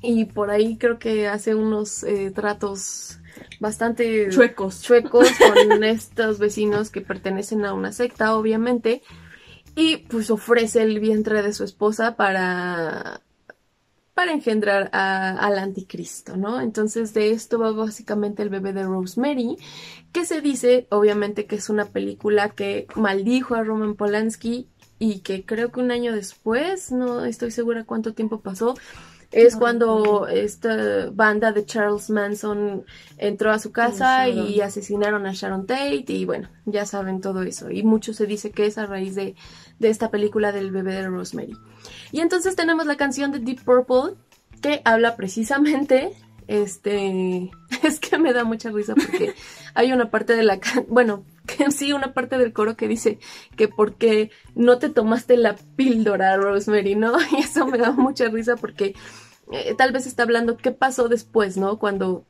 [0.00, 3.18] Y por ahí creo que hace unos eh, tratos
[3.60, 4.82] bastante Chuecos.
[4.82, 9.02] chuecos con estos vecinos que pertenecen a una secta, obviamente.
[9.74, 13.20] Y pues ofrece el vientre de su esposa para
[14.18, 16.60] para engendrar a- al anticristo, ¿no?
[16.60, 19.56] Entonces de esto va básicamente el bebé de Rosemary,
[20.10, 24.66] que se dice, obviamente, que es una película que maldijo a Roman Polanski
[24.98, 28.74] y que creo que un año después, no estoy segura cuánto tiempo pasó,
[29.30, 32.84] es cuando esta banda de Charles Manson
[33.18, 37.70] entró a su casa y asesinaron a Sharon Tate y bueno, ya saben todo eso.
[37.70, 39.36] Y mucho se dice que es a raíz de,
[39.78, 41.56] de esta película del bebé de Rosemary.
[42.12, 44.16] Y entonces tenemos la canción de Deep Purple
[44.60, 46.12] que habla precisamente,
[46.46, 47.50] este,
[47.82, 49.34] es que me da mucha risa porque
[49.74, 53.18] hay una parte de la, bueno, que sí, una parte del coro que dice
[53.56, 57.14] que porque no te tomaste la píldora, Rosemary, ¿no?
[57.32, 58.94] Y eso me da mucha risa porque
[59.52, 61.78] eh, tal vez está hablando qué pasó después, ¿no?
[61.78, 62.26] Cuando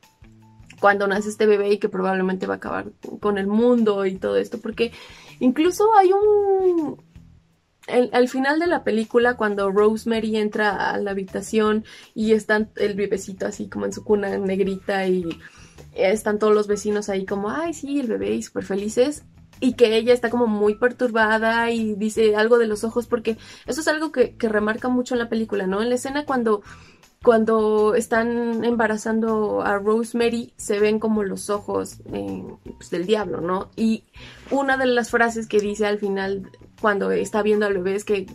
[0.79, 2.85] cuando nace este bebé y que probablemente va a acabar
[3.19, 4.91] con el mundo y todo esto, porque
[5.39, 7.01] incluso hay un...
[7.89, 12.93] el- al final de la película, cuando Rosemary entra a la habitación y está el
[12.95, 15.39] bebecito así como en su cuna negrita y
[15.93, 19.23] están todos los vecinos ahí como, ay, sí, el bebé y súper felices.
[19.61, 23.81] Y que ella está como muy perturbada y dice algo de los ojos, porque eso
[23.81, 25.81] es algo que, que remarca mucho en la película, ¿no?
[25.81, 26.61] En la escena cuando
[27.23, 32.43] cuando están embarazando a Rosemary se ven como los ojos eh,
[32.77, 33.69] pues, del diablo, ¿no?
[33.75, 34.05] Y
[34.51, 38.25] una de las frases que dice al final cuando está viendo al bebé es que,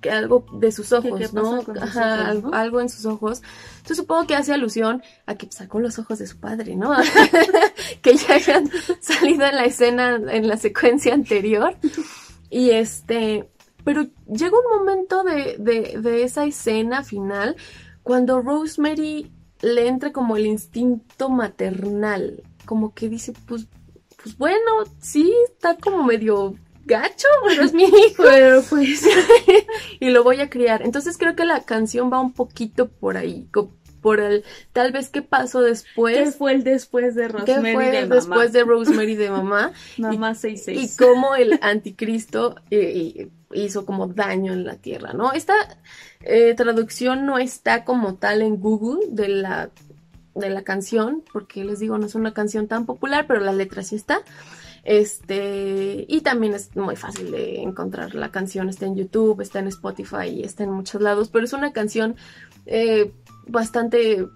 [0.00, 1.42] que algo de sus ojos, qué ¿no?
[1.42, 2.56] pasa con sus Ajá, ojos, algo, ¿no?
[2.56, 3.42] algo en sus ojos.
[3.76, 6.96] Entonces supongo que hace alusión a que sacó los ojos de su padre, ¿no?
[8.02, 8.68] que ya habían
[9.00, 11.76] salido en la escena, en la secuencia anterior.
[12.50, 13.48] Y este,
[13.84, 17.56] pero llega un momento de, de, de esa escena final
[18.06, 23.66] cuando Rosemary le entra como el instinto maternal, como que dice, pues,
[24.22, 28.22] pues bueno, sí, está como medio gacho, pero es mi hijo.
[28.22, 29.04] Pero pues.
[30.00, 30.82] y lo voy a criar.
[30.82, 33.48] Entonces creo que la canción va un poquito por ahí,
[34.06, 37.90] por el tal vez qué pasó ¿Qué después, fue el después de qué Rosemary fue
[37.90, 38.46] de después mamá?
[38.46, 40.96] de Rosemary de mamá Mamá y 66.
[40.96, 45.32] cómo el anticristo eh, hizo como daño en la tierra, ¿no?
[45.32, 45.54] Esta
[46.20, 49.70] eh, traducción no está como tal en Google de la
[50.36, 53.82] de la canción, porque les digo, no es una canción tan popular, pero la letra
[53.82, 54.20] sí está.
[54.84, 59.66] Este, y también es muy fácil de encontrar la canción, está en YouTube, está en
[59.66, 62.14] Spotify y está en muchos lados, pero es una canción
[62.66, 63.12] eh,
[63.46, 64.26] bastante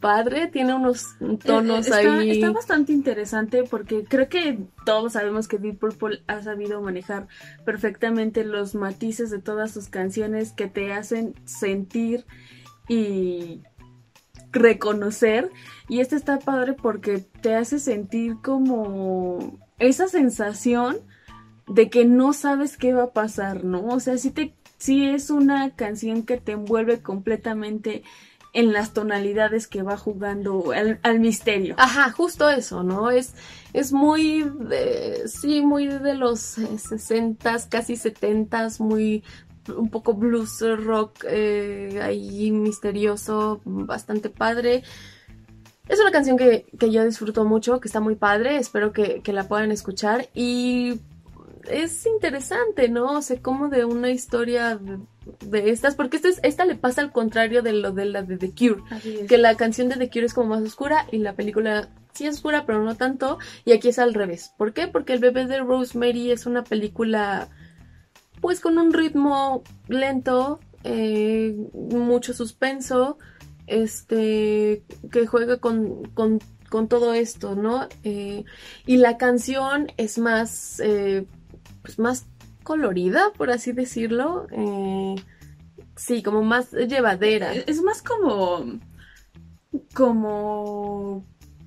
[0.00, 1.04] padre, tiene unos
[1.44, 2.30] tonos Eh, está, ahí.
[2.30, 7.28] está bastante interesante porque creo que todos sabemos que Deep Purple ha sabido manejar
[7.64, 12.24] perfectamente los matices de todas sus canciones que te hacen sentir
[12.88, 13.60] y
[14.52, 15.50] reconocer.
[15.88, 20.98] Y este está padre porque te hace sentir como esa sensación
[21.68, 23.86] de que no sabes qué va a pasar, ¿no?
[23.86, 28.02] O sea, sí, te, sí es una canción que te envuelve completamente
[28.52, 31.74] en las tonalidades que va jugando al, misterio.
[31.78, 33.10] Ajá, justo eso, ¿no?
[33.10, 33.34] Es,
[33.72, 34.50] es muy,
[35.26, 39.22] sí, muy de los eh, 60s, casi 70s, muy,
[39.76, 44.82] un poco blues rock eh, ahí misterioso, bastante padre.
[45.88, 49.32] es una canción que, que, yo disfruto mucho, que está muy padre, espero que, que
[49.32, 51.00] la puedan escuchar y
[51.68, 53.18] es interesante, ¿no?
[53.18, 54.78] O sea, como de una historia
[55.40, 58.52] de, estas, porque esta, esta le pasa al contrario de lo de la de The
[58.52, 58.82] Cure,
[59.26, 62.36] que la canción de The Cure es como más oscura y la película sí es
[62.36, 64.52] oscura, pero no tanto, y aquí es al revés.
[64.56, 64.88] ¿Por qué?
[64.88, 67.48] Porque El bebé de Rosemary es una película
[68.40, 73.18] pues con un ritmo lento, eh, mucho suspenso,
[73.66, 77.86] este, que juega con, con, con todo esto, ¿no?
[78.02, 78.44] Eh,
[78.86, 81.26] y la canción es más, eh,
[81.82, 82.26] pues más
[82.62, 84.46] colorida, por así decirlo.
[84.50, 85.16] Eh,
[85.96, 87.52] sí, como más llevadera.
[87.52, 88.78] Es más como,
[89.94, 91.24] como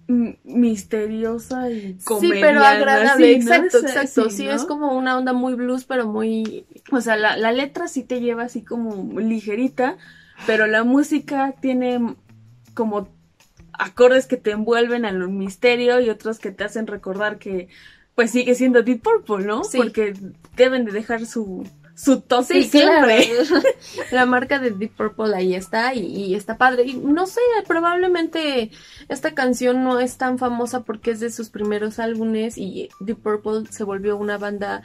[0.08, 4.30] misteriosa y Sí, pero agradable, exacto, exacto.
[4.30, 6.65] Sí, es como una onda muy blues, pero muy...
[6.91, 9.97] O sea, la, la, letra sí te lleva así como ligerita,
[10.45, 12.15] pero la música tiene
[12.73, 13.10] como
[13.73, 17.69] acordes que te envuelven al misterio y otros que te hacen recordar que
[18.15, 19.63] pues sigue siendo Deep Purple, ¿no?
[19.63, 19.78] Sí.
[19.78, 20.13] Porque
[20.56, 23.28] deben de dejar su, su toque siempre.
[24.12, 26.84] La marca de Deep Purple ahí está y, está padre.
[26.84, 28.71] Y no sé, probablemente
[29.10, 33.71] esta canción no es tan famosa porque es de sus primeros álbumes y Deep Purple
[33.71, 34.84] se volvió una banda.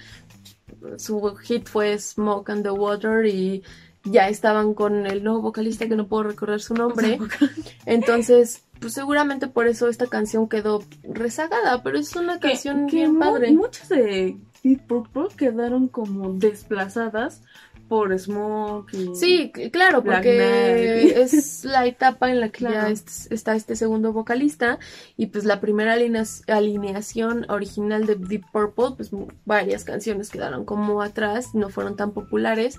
[0.97, 3.62] Su hit fue Smoke and the Water y
[4.05, 7.19] ya estaban con el nuevo vocalista que no puedo recordar su nombre.
[7.87, 13.53] Entonces, pues seguramente por eso esta canción quedó rezagada, pero es una canción bien padre.
[13.53, 17.43] Muchas de Deep Purple quedaron como desplazadas
[17.88, 18.90] por Smoke.
[19.14, 24.79] sí, claro, porque es la etapa en la que ya está este segundo vocalista
[25.16, 29.11] y pues la primera alineación original de Deep Purple, pues
[29.44, 32.79] varias canciones quedaron como atrás, no fueron tan populares.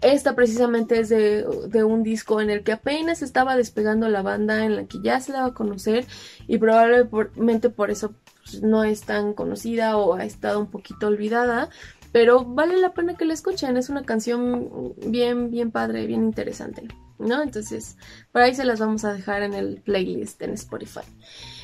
[0.00, 4.64] Esta precisamente es de, de un disco en el que apenas estaba despegando la banda,
[4.64, 6.06] en la que ya se daba a conocer
[6.46, 8.14] y probablemente por eso
[8.50, 11.70] pues, no es tan conocida o ha estado un poquito olvidada
[12.12, 16.88] pero vale la pena que la escuchen, es una canción bien, bien padre, bien interesante,
[17.18, 17.42] ¿no?
[17.42, 17.96] Entonces,
[18.32, 21.00] por ahí se las vamos a dejar en el playlist en Spotify.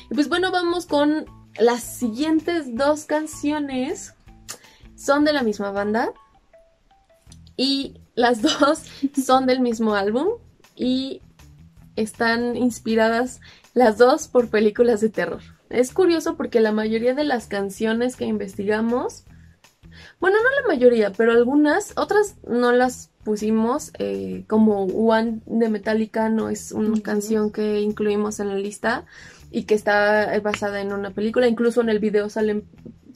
[0.09, 1.25] Y pues bueno, vamos con
[1.59, 4.13] las siguientes dos canciones.
[4.95, 6.11] Son de la misma banda
[7.55, 8.83] y las dos
[9.25, 10.27] son del mismo álbum
[10.75, 11.21] y
[11.95, 13.41] están inspiradas
[13.73, 15.41] las dos por películas de terror.
[15.69, 19.25] Es curioso porque la mayoría de las canciones que investigamos
[20.19, 26.29] bueno, no la mayoría, pero algunas, otras no las pusimos, eh, como One de Metallica
[26.29, 29.05] no es una canción que incluimos en la lista
[29.51, 32.65] y que está basada en una película, incluso en el video salen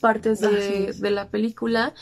[0.02, 1.94] partes de, de la película.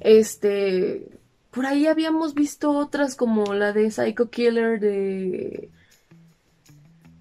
[0.00, 1.06] Este,
[1.52, 5.70] por ahí habíamos visto otras como la de Psycho Killer de...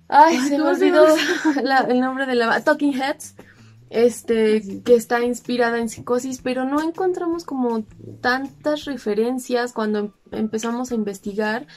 [0.07, 1.05] Ay, se me olvidó
[1.89, 2.63] el nombre de la...
[2.63, 3.35] Talking Heads
[3.91, 7.83] este, que está inspirada en psicosis, pero no encontramos como
[8.21, 11.67] tantas referencias cuando em, empezamos a investigar.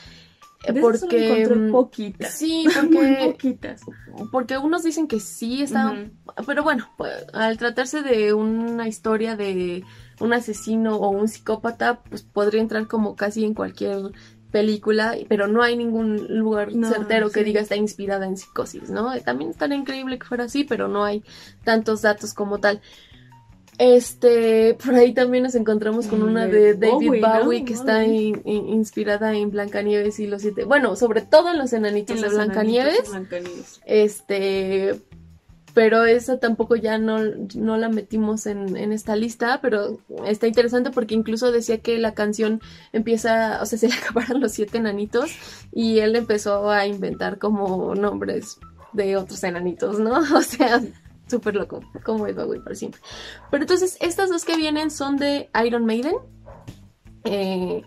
[0.66, 2.32] Eh, porque mm, poquitas.
[2.32, 3.82] Sí, porque poquitas.
[4.30, 6.12] Porque unos dicen que sí están,
[6.46, 9.82] pero bueno, pues, al tratarse de una historia de
[10.20, 14.12] un asesino o un psicópata, pues podría entrar como casi en cualquier
[14.54, 19.10] película, pero no hay ningún lugar certero que diga está inspirada en psicosis, ¿no?
[19.22, 21.24] También estaría increíble que fuera así, pero no hay
[21.64, 22.80] tantos datos como tal.
[23.78, 29.50] Este, por ahí también nos encontramos con una de David Bowie, que está inspirada en
[29.50, 33.10] Blancanieves y los siete, bueno, sobre todo en los enanitos de Blancanieves.
[33.86, 35.00] Este,
[35.74, 37.18] pero esa tampoco ya no,
[37.56, 42.14] no la metimos en, en, esta lista, pero está interesante porque incluso decía que la
[42.14, 42.60] canción
[42.92, 45.32] empieza, o sea, se le acabaron los siete enanitos
[45.72, 48.58] y él empezó a inventar como nombres
[48.92, 50.14] de otros enanitos, ¿no?
[50.34, 50.80] O sea,
[51.26, 53.00] súper loco, como iba güey por siempre.
[53.50, 56.14] Pero entonces, estas dos que vienen son de Iron Maiden.
[57.24, 57.82] Eh,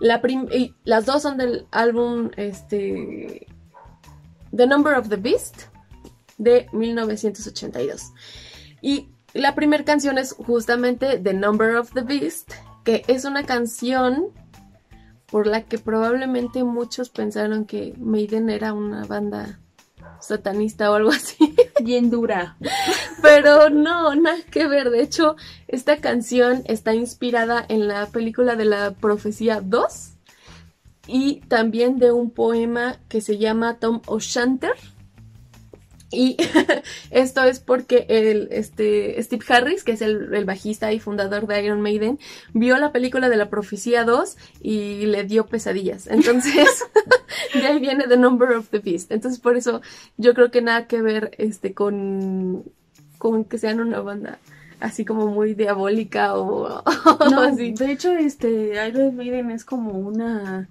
[0.00, 3.46] las dos son del álbum este,
[4.54, 5.70] The Number of the Beast
[6.40, 8.12] de 1982.
[8.80, 14.28] Y la primera canción es justamente The Number of the Beast, que es una canción
[15.26, 19.60] por la que probablemente muchos pensaron que Maiden era una banda
[20.20, 21.54] satanista o algo así.
[21.84, 22.56] Bien dura.
[23.22, 24.90] Pero no, nada que ver.
[24.90, 25.36] De hecho,
[25.68, 30.12] esta canción está inspirada en la película de la Profecía 2
[31.06, 34.74] y también de un poema que se llama Tom O'Shanter
[36.12, 36.36] Y
[37.10, 41.80] esto es porque el, este, Steve Harris, que es el, bajista y fundador de Iron
[41.80, 42.18] Maiden,
[42.52, 46.06] vio la película de la Profecía 2 y le dio pesadillas.
[46.08, 46.84] Entonces,
[47.54, 49.12] de ahí viene The Number of the Beast.
[49.12, 49.82] Entonces, por eso
[50.16, 52.64] yo creo que nada que ver este, con,
[53.18, 54.38] con que sean una banda
[54.80, 56.82] así como muy diabólica o,
[57.30, 57.72] no, así.
[57.72, 60.68] De hecho, este, Iron Maiden es como una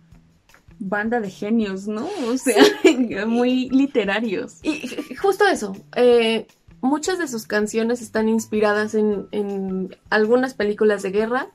[0.79, 2.07] banda de genios, ¿no?
[2.27, 2.63] O sea,
[3.27, 4.59] muy literarios.
[4.63, 6.47] Y justo eso, eh,
[6.81, 11.47] muchas de sus canciones están inspiradas en, algunas películas de guerra,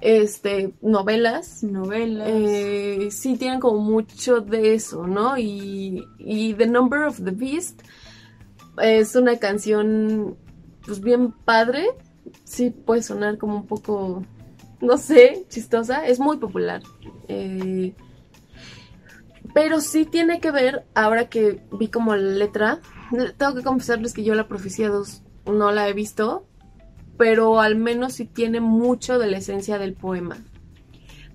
[0.00, 1.62] este, novelas.
[1.62, 2.28] Novelas.
[2.30, 5.38] Eh, sí, tienen como mucho de eso, ¿no?
[5.38, 7.82] Y, y The Number of the Beast
[8.82, 10.36] es una canción,
[10.84, 11.86] pues bien padre.
[12.44, 14.24] Sí, puede sonar como un poco,
[14.80, 16.06] no sé, chistosa.
[16.06, 16.82] Es muy popular.
[17.28, 17.94] Eh,
[19.54, 22.80] pero sí tiene que ver, ahora que vi como la letra,
[23.38, 26.46] tengo que confesarles que yo la Profecía 2 no la he visto,
[27.16, 30.38] pero al menos sí tiene mucho de la esencia del poema.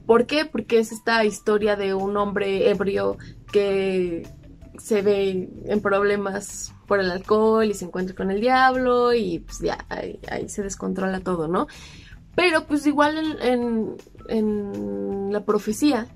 [0.05, 0.43] ¿Por qué?
[0.43, 3.17] Porque es esta historia de un hombre ebrio
[3.53, 4.27] que
[4.77, 9.59] se ve en problemas por el alcohol y se encuentra con el diablo y pues
[9.59, 11.67] ya ahí, se descontrola todo, ¿no?
[12.35, 13.95] Pero pues igual en,
[14.27, 16.07] en la profecía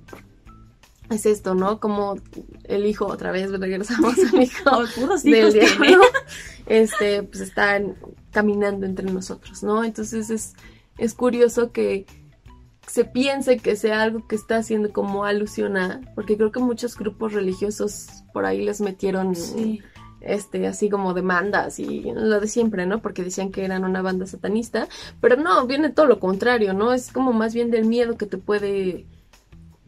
[1.10, 1.80] es esto, ¿no?
[1.80, 2.16] Como
[2.66, 4.86] el hijo, otra vez regresamos al hijo
[5.24, 6.02] del diablo,
[6.66, 7.96] este, pues están
[8.32, 9.84] caminando entre nosotros, ¿no?
[9.84, 10.54] Entonces es,
[10.98, 12.06] es curioso que
[12.88, 16.98] se piense que sea algo que está haciendo como alusión a, porque creo que muchos
[16.98, 19.34] grupos religiosos por ahí les metieron
[20.22, 23.02] este así como demandas y lo de siempre, ¿no?
[23.02, 24.88] Porque decían que eran una banda satanista,
[25.22, 26.94] pero no, viene todo lo contrario, ¿no?
[26.94, 29.06] Es como más bien del miedo que te puede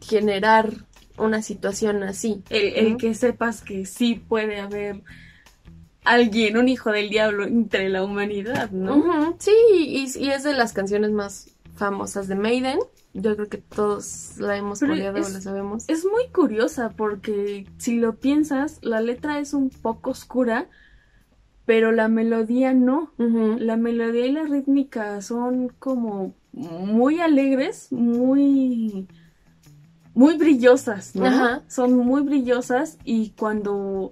[0.00, 0.72] generar
[1.18, 2.42] una situación así.
[2.50, 5.02] El, que sepas que sí puede haber
[6.04, 9.36] alguien, un hijo del diablo entre la humanidad, ¿no?
[9.38, 12.78] Sí, y, es de las canciones más famosas de Maiden.
[13.12, 15.84] Yo creo que todos la hemos coreado la sabemos.
[15.88, 20.68] Es muy curiosa porque si lo piensas, la letra es un poco oscura,
[21.64, 23.12] pero la melodía no.
[23.16, 29.08] La melodía y la rítmica son como muy alegres, muy
[30.16, 31.62] muy brillosas, ¿no?
[31.68, 34.10] Son muy brillosas y cuando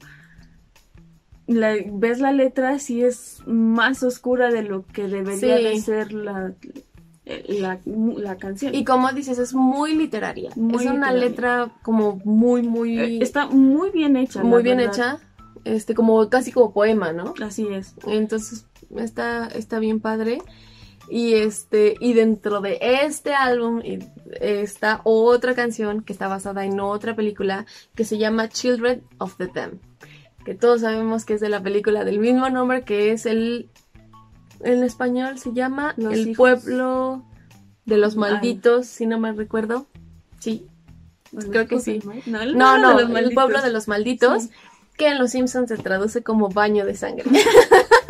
[1.47, 6.53] ves la letra sí es más oscura de lo que debería de ser la,
[7.25, 8.75] la, canción.
[8.75, 10.51] Y como dices, es muy literaria.
[10.51, 12.99] es una letra como muy, muy...
[13.01, 14.45] Eh, está muy bien hecha.
[14.45, 15.19] Muy bien hecha.
[15.65, 17.33] Este, como casi como poema, ¿no?
[17.43, 17.95] Así es.
[18.07, 20.43] Entonces, está, está bien padre.
[21.09, 23.83] Y este, y dentro de este álbum
[24.41, 29.49] está otra canción que está basada en otra película que se llama Children of the
[29.49, 29.79] Dam.
[30.45, 33.71] Que todos sabemos que es de la película del mismo nombre, que es el.
[34.61, 37.25] En español se llama El pueblo
[37.85, 39.87] de los malditos, si no me recuerdo.
[40.39, 40.67] Sí.
[41.51, 42.01] Creo que sí.
[42.27, 44.49] No, no, el pueblo de los malditos,
[44.97, 47.25] que en Los Simpsons se traduce como baño de sangre.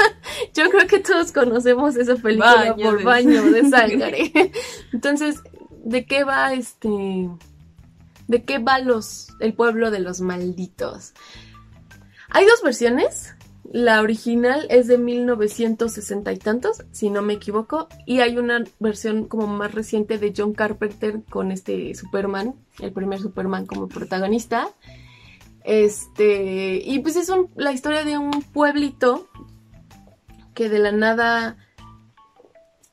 [0.55, 4.33] Yo creo que todos conocemos esa película por baño de sangre.
[4.93, 5.43] Entonces,
[5.85, 7.29] ¿de qué va este?
[8.29, 11.13] ¿De qué va los el pueblo de los malditos?
[12.31, 13.35] Hay dos versiones.
[13.73, 19.27] La original es de 1960 y tantos, si no me equivoco, y hay una versión
[19.27, 24.69] como más reciente de John Carpenter con este Superman, el primer Superman como protagonista.
[25.65, 29.29] Este, y pues es la historia de un pueblito
[30.55, 31.57] que de la nada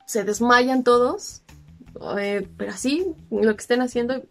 [0.06, 1.42] se desmayan todos,
[2.18, 4.22] eh, pero así, lo que estén haciendo,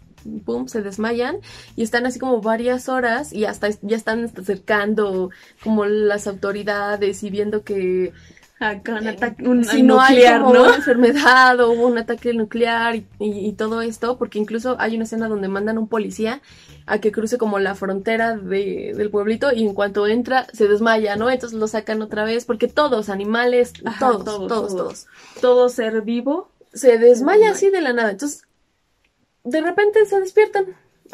[0.45, 1.37] pum, se desmayan
[1.75, 5.31] y están así como varias horas y hasta ya están acercando
[5.63, 8.13] como las autoridades y viendo que
[8.61, 13.81] Acá un ataque un si no hay una enfermedad o un ataque nuclear y, todo
[13.81, 16.43] esto, porque incluso hay una escena donde mandan a un policía
[16.85, 21.15] a que cruce como la frontera de, del pueblito y en cuanto entra se desmaya,
[21.15, 21.31] ¿no?
[21.31, 25.07] Entonces lo sacan otra vez porque todos, animales, todos, todos, todos,
[25.41, 28.11] todo ser vivo se desmaya así de la nada.
[28.11, 28.43] Entonces,
[29.43, 30.65] de repente se despiertan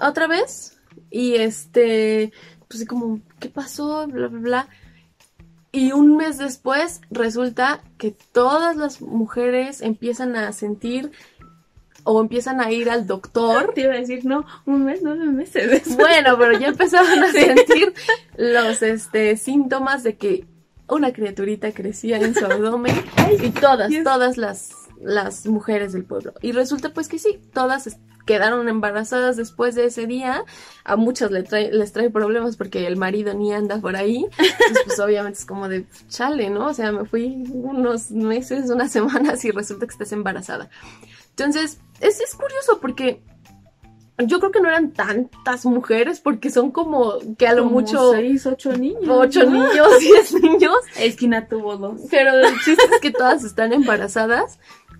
[0.02, 0.78] otra vez
[1.10, 2.34] y este,
[2.68, 4.06] pues como, ¿qué pasó?
[4.08, 4.70] Bla, bla, bla
[5.78, 11.12] y un mes después resulta que todas las mujeres empiezan a sentir
[12.04, 13.74] o empiezan a ir al doctor.
[13.76, 15.96] Te iba a decir, no, un mes, nueve meses.
[15.96, 17.94] Bueno, pero ya empezaban a sentir
[18.38, 20.46] los este, síntomas de que
[20.88, 22.96] una criaturita crecía en su abdomen
[23.40, 26.34] y todas, todas las, las mujeres del pueblo.
[26.42, 30.44] Y resulta pues que sí, todas quedaron embarazadas después de ese día.
[30.84, 34.28] A muchas les trae, les trae problemas porque el marido ni anda por ahí.
[34.38, 36.68] Entonces, pues obviamente es como de chale, ¿no?
[36.68, 40.70] O sea, me fui unos meses, unas semanas y resulta que estás embarazada.
[41.32, 43.24] Entonces, es, es curioso porque
[44.26, 48.12] yo creo que no eran tantas mujeres porque son como que a lo Como mucho
[48.14, 49.06] seis, ocho niños.
[49.08, 49.51] ocho ¿no?
[49.51, 50.76] niños, diez niños.
[50.99, 52.01] Esquina tuvo dos.
[52.10, 54.60] Pero el chiste es que todas están embarazadas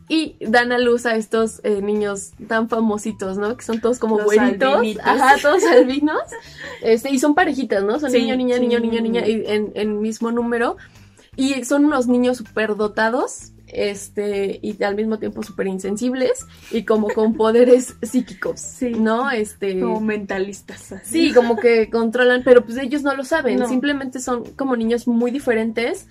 [0.10, 3.58] y dan a luz a estos eh, niños tan famositos, ¿no?
[3.58, 5.04] Que son todos como Los albinitos.
[5.04, 6.22] Ajá, todos albinos.
[6.82, 8.00] Este, y son parejitas, ¿no?
[8.00, 8.62] Son Sí, niño, niña, sí.
[8.62, 10.78] niño, niña, niña, y en, en mismo número.
[11.36, 17.34] Y son unos niños superdotados, este, y al mismo tiempo súper insensibles, y como con
[17.38, 18.92] poderes psíquicos, Sí.
[18.92, 19.30] ¿no?
[19.30, 19.80] Este.
[19.80, 20.92] Como mentalistas.
[20.94, 21.28] así.
[21.30, 23.68] Sí, como que controlan, pero pues ellos no lo saben, No.
[23.68, 26.08] simplemente son como niños muy diferentes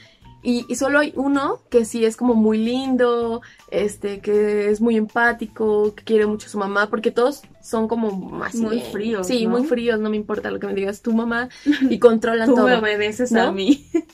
[0.47, 3.42] y, y solo hay uno que sí es como muy lindo,
[3.72, 8.44] este, que es muy empático, que quiere mucho a su mamá, porque todos son como
[8.44, 9.51] así Muy fríos, Sí, ¿no?
[9.59, 11.49] muy fríos, no me importa lo que me digas tu mamá
[11.90, 12.66] y controlan Tú todo.
[12.68, 13.42] me obedeces ¿no?
[13.42, 13.86] a mí.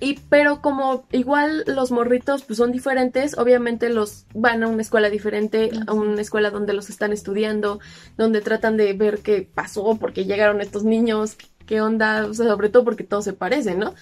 [0.00, 5.10] Y pero como igual los morritos pues son diferentes, obviamente los van a una escuela
[5.10, 7.80] diferente, a una escuela donde los están estudiando,
[8.16, 12.68] donde tratan de ver qué pasó, porque llegaron estos niños, qué onda, o sea, sobre
[12.68, 13.94] todo porque todos se parecen, ¿no?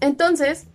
[0.00, 0.66] Entonces,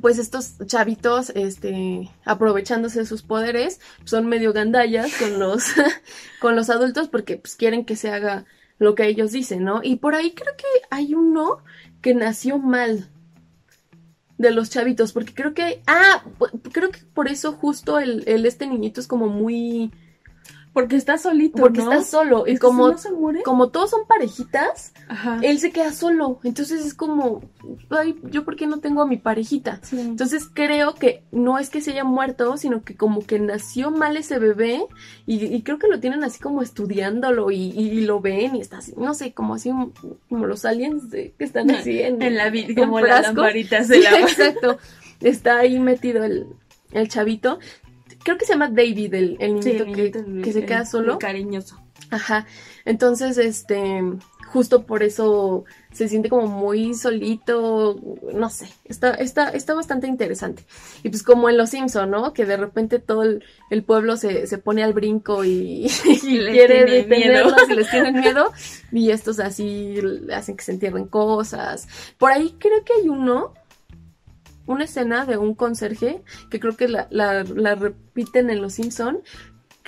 [0.00, 5.64] pues estos chavitos, este, aprovechándose de sus poderes, son medio gandallas con los,
[6.40, 8.44] con los adultos porque pues quieren que se haga
[8.78, 9.80] lo que ellos dicen, ¿no?
[9.82, 11.58] Y por ahí creo que hay uno
[12.02, 13.08] que nació mal
[14.38, 16.22] de los chavitos, porque creo que, ah,
[16.72, 19.92] creo que por eso justo el, el este niñito es como muy,
[20.76, 21.90] Porque está solito, porque ¿no?
[21.90, 23.42] está solo, y como, si no se muere.
[23.44, 25.38] como todos son parejitas, Ajá.
[25.42, 27.40] él se queda solo, entonces es como,
[27.88, 29.80] ay, yo por qué no tengo a mi parejita.
[29.82, 29.98] Sí.
[29.98, 34.18] Entonces creo que no es que se haya muerto, sino que como que nació mal
[34.18, 34.84] ese bebé
[35.24, 38.76] y, y creo que lo tienen así como estudiándolo y, y lo ven y está
[38.78, 39.70] así, no sé, como así
[40.28, 43.94] como los aliens de- que están así en, en la vida, como las lamparitas Sí,
[43.94, 44.76] de la exacto.
[45.22, 46.46] Está ahí metido el,
[46.92, 47.58] el chavito.
[48.26, 50.84] Creo que se llama David, el, el Sí, niñito que, niñito, el- que se queda
[50.84, 51.18] solo.
[51.18, 51.80] cariñoso.
[52.10, 52.46] Ajá.
[52.84, 54.00] Entonces, este,
[54.52, 57.98] justo por eso se siente como muy solito,
[58.32, 60.64] no sé, está, está, está bastante interesante.
[61.02, 62.32] Y pues como en Los Simpson, ¿no?
[62.32, 65.86] Que de repente todo el, el pueblo se, se pone al brinco y,
[66.22, 67.66] y les quiere tiene detenerlos miedo.
[67.70, 68.52] y les tienen miedo.
[68.92, 69.98] Y estos así
[70.32, 71.88] hacen que se entierren cosas.
[72.18, 73.52] Por ahí creo que hay uno,
[74.66, 79.20] una escena de un conserje, que creo que la, la, la repiten en Los Simpson,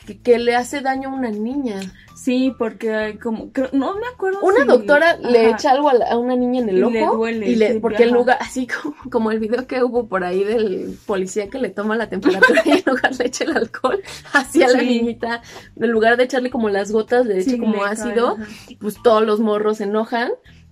[0.06, 1.80] que, que le hace daño a una niña.
[2.16, 6.06] Sí, porque como, creo- no me acuerdo Una si- doctora le echa algo a, la-
[6.12, 8.12] a una niña en el Y ojo le duele, y le, sí, porque ajá.
[8.14, 11.96] lugar así como, como el video que hubo por ahí del policía que le toma
[11.96, 14.00] la temperatura y en lugar de echa el alcohol
[14.32, 15.42] hacia la niñita
[15.76, 18.36] en lugar de echarle como las gotas le echa Sí, como le ácido
[18.80, 20.30] pues todos los morros se enojan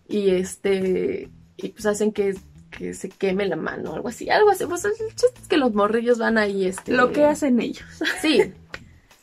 [0.09, 2.35] y este y pues hacen que
[2.77, 5.73] que se queme la mano algo así algo así pues el chiste es que los
[5.75, 7.85] morrillos van ahí este Lo que hacen ellos.
[8.23, 8.53] Sí.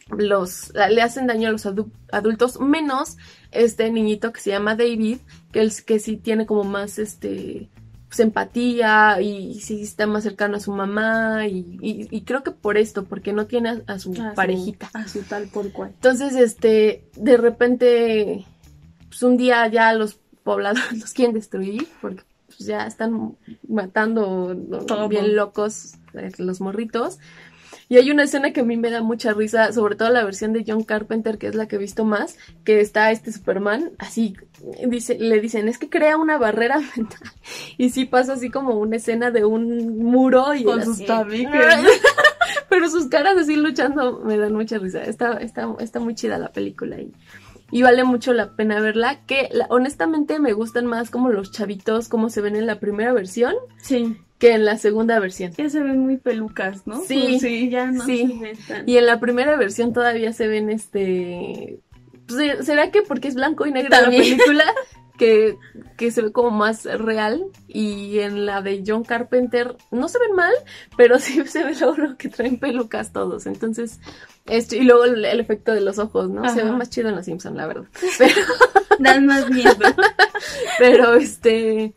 [0.09, 3.17] Los, le hacen daño a los adu- adultos, menos
[3.51, 5.17] este niñito que se llama David,
[5.51, 7.69] que, él, que sí tiene como más este
[8.09, 12.51] pues, empatía y, sí está más cercano a su mamá y, y- y creo que
[12.51, 14.89] por esto, porque no tiene a, a su A su- parejita.
[14.93, 15.91] A su tal por cual.
[15.95, 18.45] Entonces, este, de repente,
[19.07, 22.21] pues un día ya los pobladores los quieren destruir porque
[22.57, 23.35] pues, ya están
[23.67, 24.55] matando
[25.09, 27.19] bien locos eh, los morritos.
[27.89, 30.53] Y hay una escena que a mí me da mucha risa, sobre todo la versión
[30.53, 34.35] de John Carpenter, que es la que he visto más, que está este Superman, así,
[34.87, 37.31] dice, le dicen, es que crea una barrera mental.
[37.77, 41.51] Y sí pasa así como una escena de un muro y Con sus tabiques.
[42.69, 45.03] Pero sus caras así luchando me dan mucha risa.
[45.03, 47.13] Está, está, está muy chida la película y,
[47.71, 49.19] y vale mucho la pena verla.
[49.25, 53.13] Que la- honestamente me gustan más como los chavitos, como se ven en la primera
[53.13, 54.17] versión, Sí.
[54.39, 55.51] que en la segunda versión.
[55.57, 57.01] Ya se ven muy pelucas, ¿no?
[57.03, 58.27] Sí, Pues sí, ya no sí.
[58.27, 61.79] se ven tan- Y en la primera versión todavía se ven este.
[62.27, 64.21] pues, ¿Será que porque es blanco y negro También.
[64.23, 64.63] la película?
[65.23, 65.57] Que,
[65.97, 67.45] que se ve como más real.
[67.67, 70.53] Y en la de John Carpenter no se ven mal,
[70.97, 73.45] pero sí se ve luego lo que traen pelucas todos.
[73.45, 73.99] Entonces,
[74.45, 76.47] este, y luego el, el efecto de los ojos, ¿no?
[76.49, 77.85] Se ve más chido en los Simpson, la verdad.
[78.17, 78.35] Pero,
[78.99, 79.75] Dan más miedo.
[80.79, 81.93] pero este.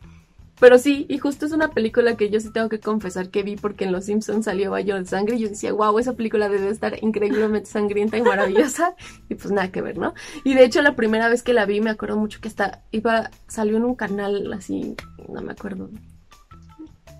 [0.58, 3.56] Pero sí, y justo es una película que yo sí tengo que confesar que vi
[3.56, 6.70] porque en Los Simpsons salió Baño de Sangre y yo decía, wow, esa película debe
[6.70, 8.94] estar increíblemente sangrienta y maravillosa.
[9.28, 10.14] Y pues nada que ver, ¿no?
[10.44, 13.30] Y de hecho la primera vez que la vi me acuerdo mucho que esta iba,
[13.48, 14.94] salió en un canal así,
[15.28, 15.90] no me acuerdo.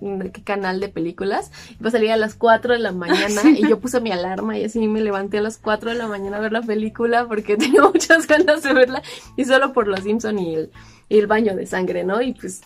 [0.01, 1.51] de qué canal de películas.
[1.79, 4.65] Iba a salir a las 4 de la mañana y yo puse mi alarma y
[4.65, 7.83] así me levanté a las 4 de la mañana a ver la película porque tenía
[7.83, 9.03] muchas ganas de verla
[9.37, 10.71] y solo por los Simpson y el,
[11.09, 12.23] y el baño de sangre, ¿no?
[12.23, 12.63] Y pues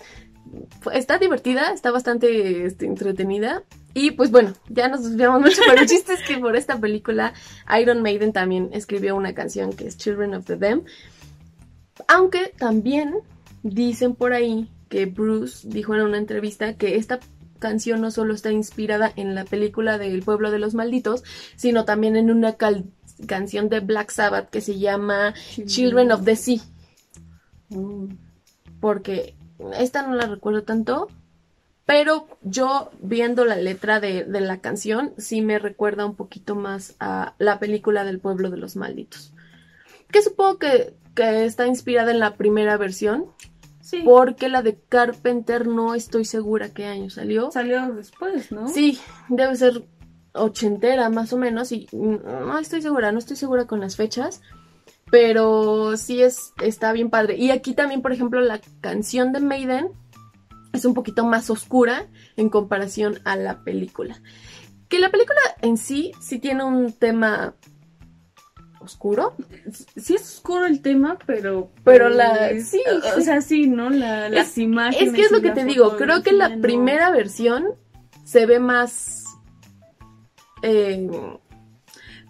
[0.93, 3.63] está divertida, está bastante este, entretenida.
[3.95, 7.35] Y pues bueno, ya nos desviamos mucho, pero el chiste es que por esta película
[7.81, 10.85] Iron Maiden también escribió una canción que es Children of the Dam.
[12.09, 13.15] Aunque también
[13.63, 17.21] dicen por ahí que Bruce dijo en una entrevista que esta
[17.59, 21.23] canción no solo está inspirada en la película del pueblo de los malditos,
[21.57, 22.57] sino también en una
[23.27, 25.35] canción de Black Sabbath que se llama
[25.67, 26.61] Children of the Sea.
[27.69, 28.15] Mm.
[28.81, 29.37] Porque
[29.79, 31.09] esta no la recuerdo tanto,
[31.87, 37.35] pero yo viendo la letra de, la canción sí me recuerda un poquito más a
[37.39, 39.33] la película del pueblo de los malditos.
[40.11, 43.27] Que supongo que, que está inspirada en la primera versión.
[43.81, 44.03] Sí.
[44.05, 47.51] Porque la de Carpenter no estoy segura qué año salió.
[47.51, 48.69] Salió después, ¿no?
[48.69, 49.83] Sí, debe ser
[50.33, 54.43] ochentera más o menos y no estoy segura, no estoy segura con las fechas.
[55.11, 57.37] Pero sí es, está bien padre.
[57.37, 59.89] Y aquí también, por ejemplo, la canción de Maiden
[60.73, 62.07] es un poquito más oscura
[62.37, 64.21] en comparación a la película.
[64.89, 67.55] Que la película en sí sí tiene un tema
[68.81, 69.35] oscuro.
[69.97, 71.71] Sí es oscuro el tema, pero...
[71.85, 72.51] Pero la...
[72.61, 72.83] Sí,
[73.17, 73.91] o sea, sí, ¿no?
[73.91, 75.09] La, las imágenes.
[75.09, 77.67] Es que es lo que te digo, creo que la primera versión
[78.25, 79.25] se ve más...
[80.63, 81.09] Eh,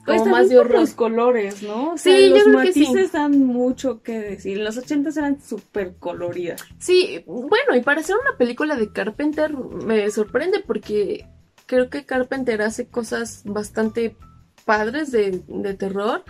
[0.05, 1.97] pues más de los colores, ¿no?
[1.99, 4.59] sí, los matices dan mucho que decir.
[4.59, 6.63] Los 80 eran súper coloridas.
[6.79, 11.27] Sí, bueno, y para hacer una película de Carpenter me sorprende porque
[11.67, 14.17] creo que Carpenter hace cosas bastante
[14.65, 15.43] padres de,
[15.79, 16.25] terror.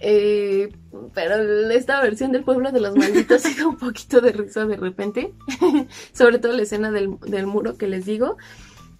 [0.00, 0.72] Eh,
[1.14, 1.36] pero
[1.70, 5.34] esta versión del pueblo de los malditos ha un poquito de risa de repente.
[6.12, 8.36] Sobre todo la escena del, del muro que les digo.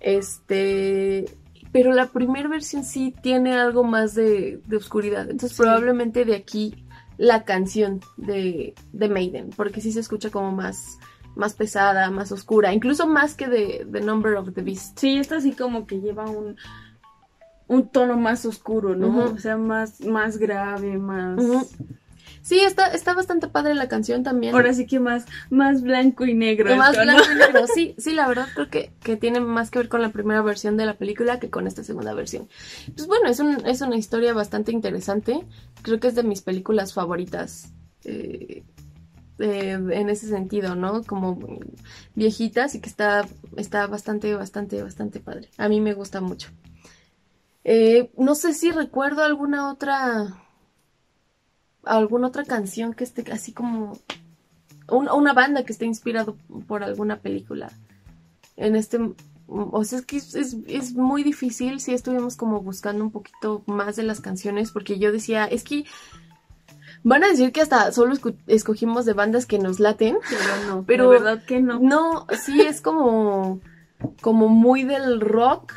[0.00, 1.26] Este
[1.74, 5.28] pero la primera versión sí tiene algo más de, oscuridad.
[5.28, 11.00] Entonces probablemente de aquí la canción de, de, Maiden, porque sí se escucha como más,
[11.34, 14.96] más pesada, más oscura, incluso más que de The Number of the Beast.
[15.00, 16.54] Sí, esta sí como que lleva un,
[17.66, 19.32] un tono más oscuro, ¿no?
[19.32, 21.42] O sea, más, más grave, más...
[22.44, 24.54] Sí, está, está bastante padre la canción también.
[24.54, 26.76] Ahora sí que más, más blanco y negro.
[26.76, 29.88] Más blanco y negro, sí, sí, la verdad creo que, que, tiene más que ver
[29.88, 32.50] con la primera versión de la película que con esta segunda versión.
[32.94, 35.40] Pues bueno, es, un, es una historia bastante interesante.
[35.80, 37.72] Creo que es de mis películas favoritas.
[38.04, 38.62] Eh,
[39.38, 41.02] eh, en ese sentido, ¿no?
[41.02, 41.38] Como
[42.14, 43.26] viejitas y que está,
[43.56, 45.48] está bastante, bastante, bastante padre.
[45.56, 46.50] A mí me gusta mucho.
[47.64, 50.43] Eh, no sé si recuerdo alguna otra
[51.86, 53.98] alguna otra canción que esté así como
[54.88, 57.72] una banda que esté inspirado por alguna película.
[58.56, 58.98] En este,
[59.46, 64.02] o sea, es que es, muy difícil si estuvimos como buscando un poquito más de
[64.02, 65.84] las canciones, porque yo decía, es que
[67.02, 68.14] van a decir que hasta solo
[68.46, 71.78] escogimos de bandas que nos laten, pero no, pero verdad que no.
[71.80, 73.60] No, sí es como,
[74.20, 75.72] como muy del rock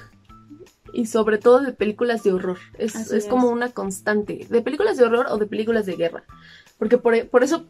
[0.97, 2.57] y sobre todo de películas de horror.
[2.79, 4.47] Es, como una constante.
[4.49, 6.23] De películas de horror o de películas de guerra.
[6.79, 7.67] Porque por, eso,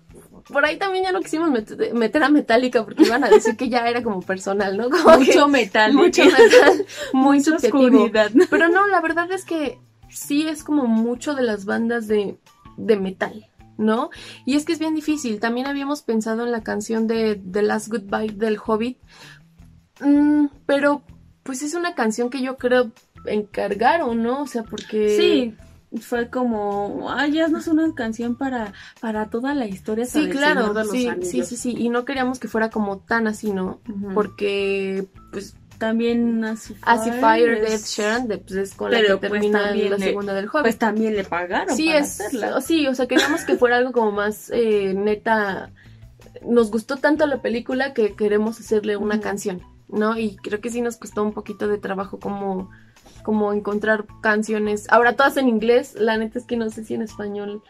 [0.48, 1.52] por ahí también ya no quisimos
[1.94, 4.88] meter, a Metallica porque iban a decir que ya era como personal, ¿no?
[4.90, 5.94] mucho metal.
[5.94, 6.86] Mucho metal.
[7.12, 8.10] muy subjetivo.
[8.50, 9.78] Pero no, la verdad es que
[10.10, 12.40] sí es como mucho de las bandas de,
[12.78, 13.46] de metal.
[13.78, 14.10] ¿no?
[14.46, 15.42] Y es que es bien difícil.
[15.42, 19.00] También habíamos pensado en la canción de The Last Goodbye del Hobbit.
[20.00, 21.04] Mm, pero
[21.48, 22.92] pues es una canción que yo creo
[23.28, 24.44] encargaron, ¿no?
[24.44, 25.18] O sea, porque...
[25.18, 25.56] Sí,
[26.02, 30.06] fue como, ay, ya no es una canción para, para toda la historia.
[30.06, 33.80] Sí, claro, sí, sí, sí, sí, y no queríamos que fuera como tan así, ¿no?
[34.14, 35.56] Porque, pues...
[35.78, 36.74] También Así
[37.22, 40.64] Fire, de Ed Sheeran, pues es con la que pues, termina la segunda del juego.
[40.64, 42.62] Pues también le pagaron sí, para es, hacerla.
[42.62, 45.70] Sí, o sea, queríamos que fuera algo como más eh, neta.
[46.42, 50.18] Nos gustó tanto la película que queremos hacerle una canción, ¿no?
[50.18, 52.72] Y creo que sí nos costó un poquito de trabajo como
[53.28, 54.88] como encontrar canciones.
[54.90, 57.62] Ahora todas en inglés, la neta es que no sé si en español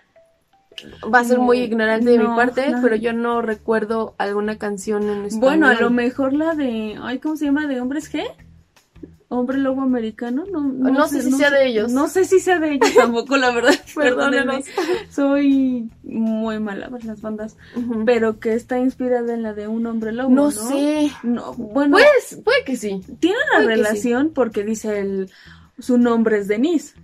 [1.12, 5.26] va a ser muy ignorante de mi parte, pero yo no recuerdo alguna canción en
[5.26, 5.42] español.
[5.42, 7.66] Bueno, a lo mejor la de, ay, ¿cómo se llama?
[7.66, 8.24] De Hombres G.
[9.30, 11.92] Hombre Lobo Americano, no, no, sé, si sea de ellos.
[11.92, 13.76] No sé si sea de ellos tampoco, la verdad.
[13.96, 14.64] Perdónenme.
[15.10, 17.58] Soy muy mala para las bandas.
[18.06, 20.30] Pero que está inspirada en la de un hombre lobo.
[20.30, 21.12] No, sé.
[21.24, 21.98] No, bueno.
[21.98, 23.02] Pues, puede que sí.
[23.20, 25.30] Tiene una relación porque dice el
[25.78, 26.96] su nombre es Denise.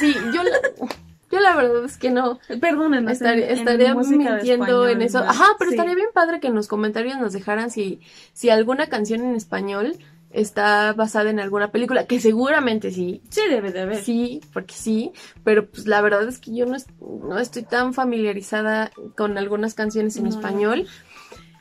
[0.00, 0.88] Sí, yo la,
[1.30, 2.38] yo la verdad es que no.
[2.60, 3.12] Perdónenme.
[3.12, 5.18] Estaría, estaría mintiendo en eso.
[5.18, 8.00] Ajá, pero estaría bien padre que en los comentarios nos dejaran si,
[8.32, 9.96] si alguna canción en español
[10.30, 13.22] está basada en alguna película, que seguramente sí.
[13.30, 14.02] Sí, debe de haber.
[14.02, 15.12] Sí, porque sí,
[15.44, 20.16] pero pues la verdad es que yo no, no estoy tan familiarizada con algunas canciones
[20.16, 20.86] en español.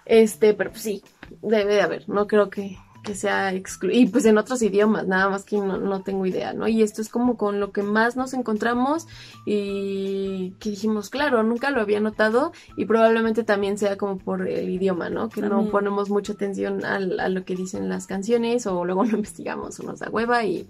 [0.05, 1.03] Este, pero pues sí,
[1.41, 2.07] debe de haber.
[2.07, 3.99] No creo que, que sea excluido.
[4.01, 6.67] Y pues en otros idiomas, nada más que no, no, tengo idea, ¿no?
[6.67, 9.07] Y esto es como con lo que más nos encontramos
[9.45, 14.69] y que dijimos, claro, nunca lo había notado y probablemente también sea como por el
[14.69, 15.29] idioma, ¿no?
[15.29, 19.15] Que no ponemos mucha atención a, a, lo que dicen las canciones o luego no
[19.15, 20.67] investigamos o nos da hueva y...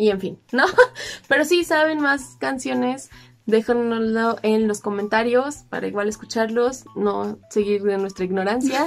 [0.00, 0.64] Y en fin, ¿no?
[1.28, 3.10] Pero sí saben más canciones
[3.48, 8.86] déjanoslo en los comentarios para igual escucharlos, no seguir de nuestra ignorancia.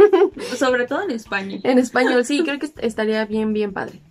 [0.56, 1.60] Sobre todo en español.
[1.64, 4.02] En español, sí, creo que estaría bien, bien padre.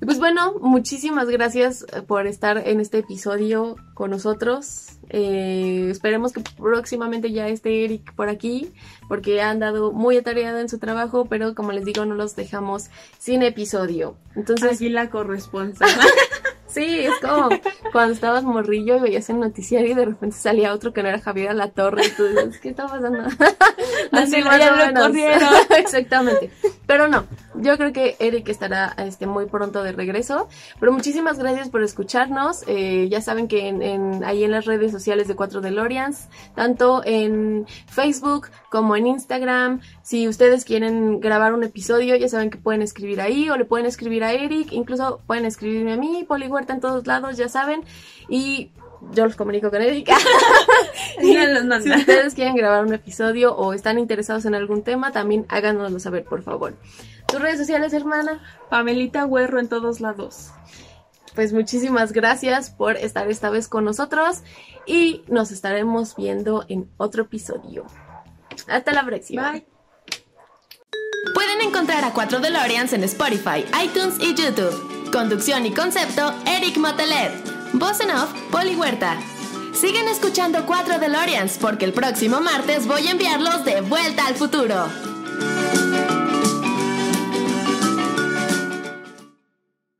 [0.00, 4.98] Y pues bueno, muchísimas gracias eh, por estar en este episodio con nosotros.
[5.10, 8.72] Eh, esperemos que próximamente ya esté Eric por aquí,
[9.08, 12.88] porque ha andado muy atareado en su trabajo, pero como les digo, no los dejamos
[13.18, 14.16] sin episodio.
[14.34, 15.90] Entonces, aquí la corresponsal.
[16.72, 17.50] Sí, es como
[17.92, 21.20] cuando estabas morrillo y veías el noticiario y de repente salía otro que no era
[21.20, 23.24] Javier la Torre y tú dices, ¿qué está pasando?
[24.12, 26.50] Así más o Exactamente.
[26.86, 30.48] Pero no, yo creo que Eric estará este, muy pronto de regreso.
[30.80, 32.64] Pero muchísimas gracias por escucharnos.
[32.66, 33.68] Eh, ya saben que
[34.24, 40.28] ahí en las redes sociales de Cuatro DeLoreans, tanto en Facebook como en Instagram, si
[40.28, 44.24] ustedes quieren grabar un episodio, ya saben que pueden escribir ahí o le pueden escribir
[44.24, 47.84] a Eric, incluso pueden escribirme a mí, Poliware en todos lados, ya saben.
[48.28, 48.70] Y
[49.12, 50.16] yo los comunico con Erika.
[51.20, 56.24] si ustedes quieren grabar un episodio o están interesados en algún tema, también háganoslo saber,
[56.24, 56.74] por favor.
[57.26, 58.40] ¿Tus redes sociales, hermana?
[58.70, 60.50] Pamelita Huerro en todos lados.
[61.34, 64.42] Pues muchísimas gracias por estar esta vez con nosotros
[64.86, 67.86] y nos estaremos viendo en otro episodio.
[68.68, 69.52] Hasta la próxima.
[69.52, 69.66] Bye.
[71.34, 75.10] Pueden encontrar a 4 DeLoreans en Spotify, iTunes y YouTube.
[75.10, 77.51] Conducción y concepto, Eric Motelet.
[77.74, 79.18] Voz en off, Poli Huerta.
[79.72, 84.88] Siguen escuchando 4 DeLoreans porque el próximo martes voy a enviarlos de vuelta al futuro.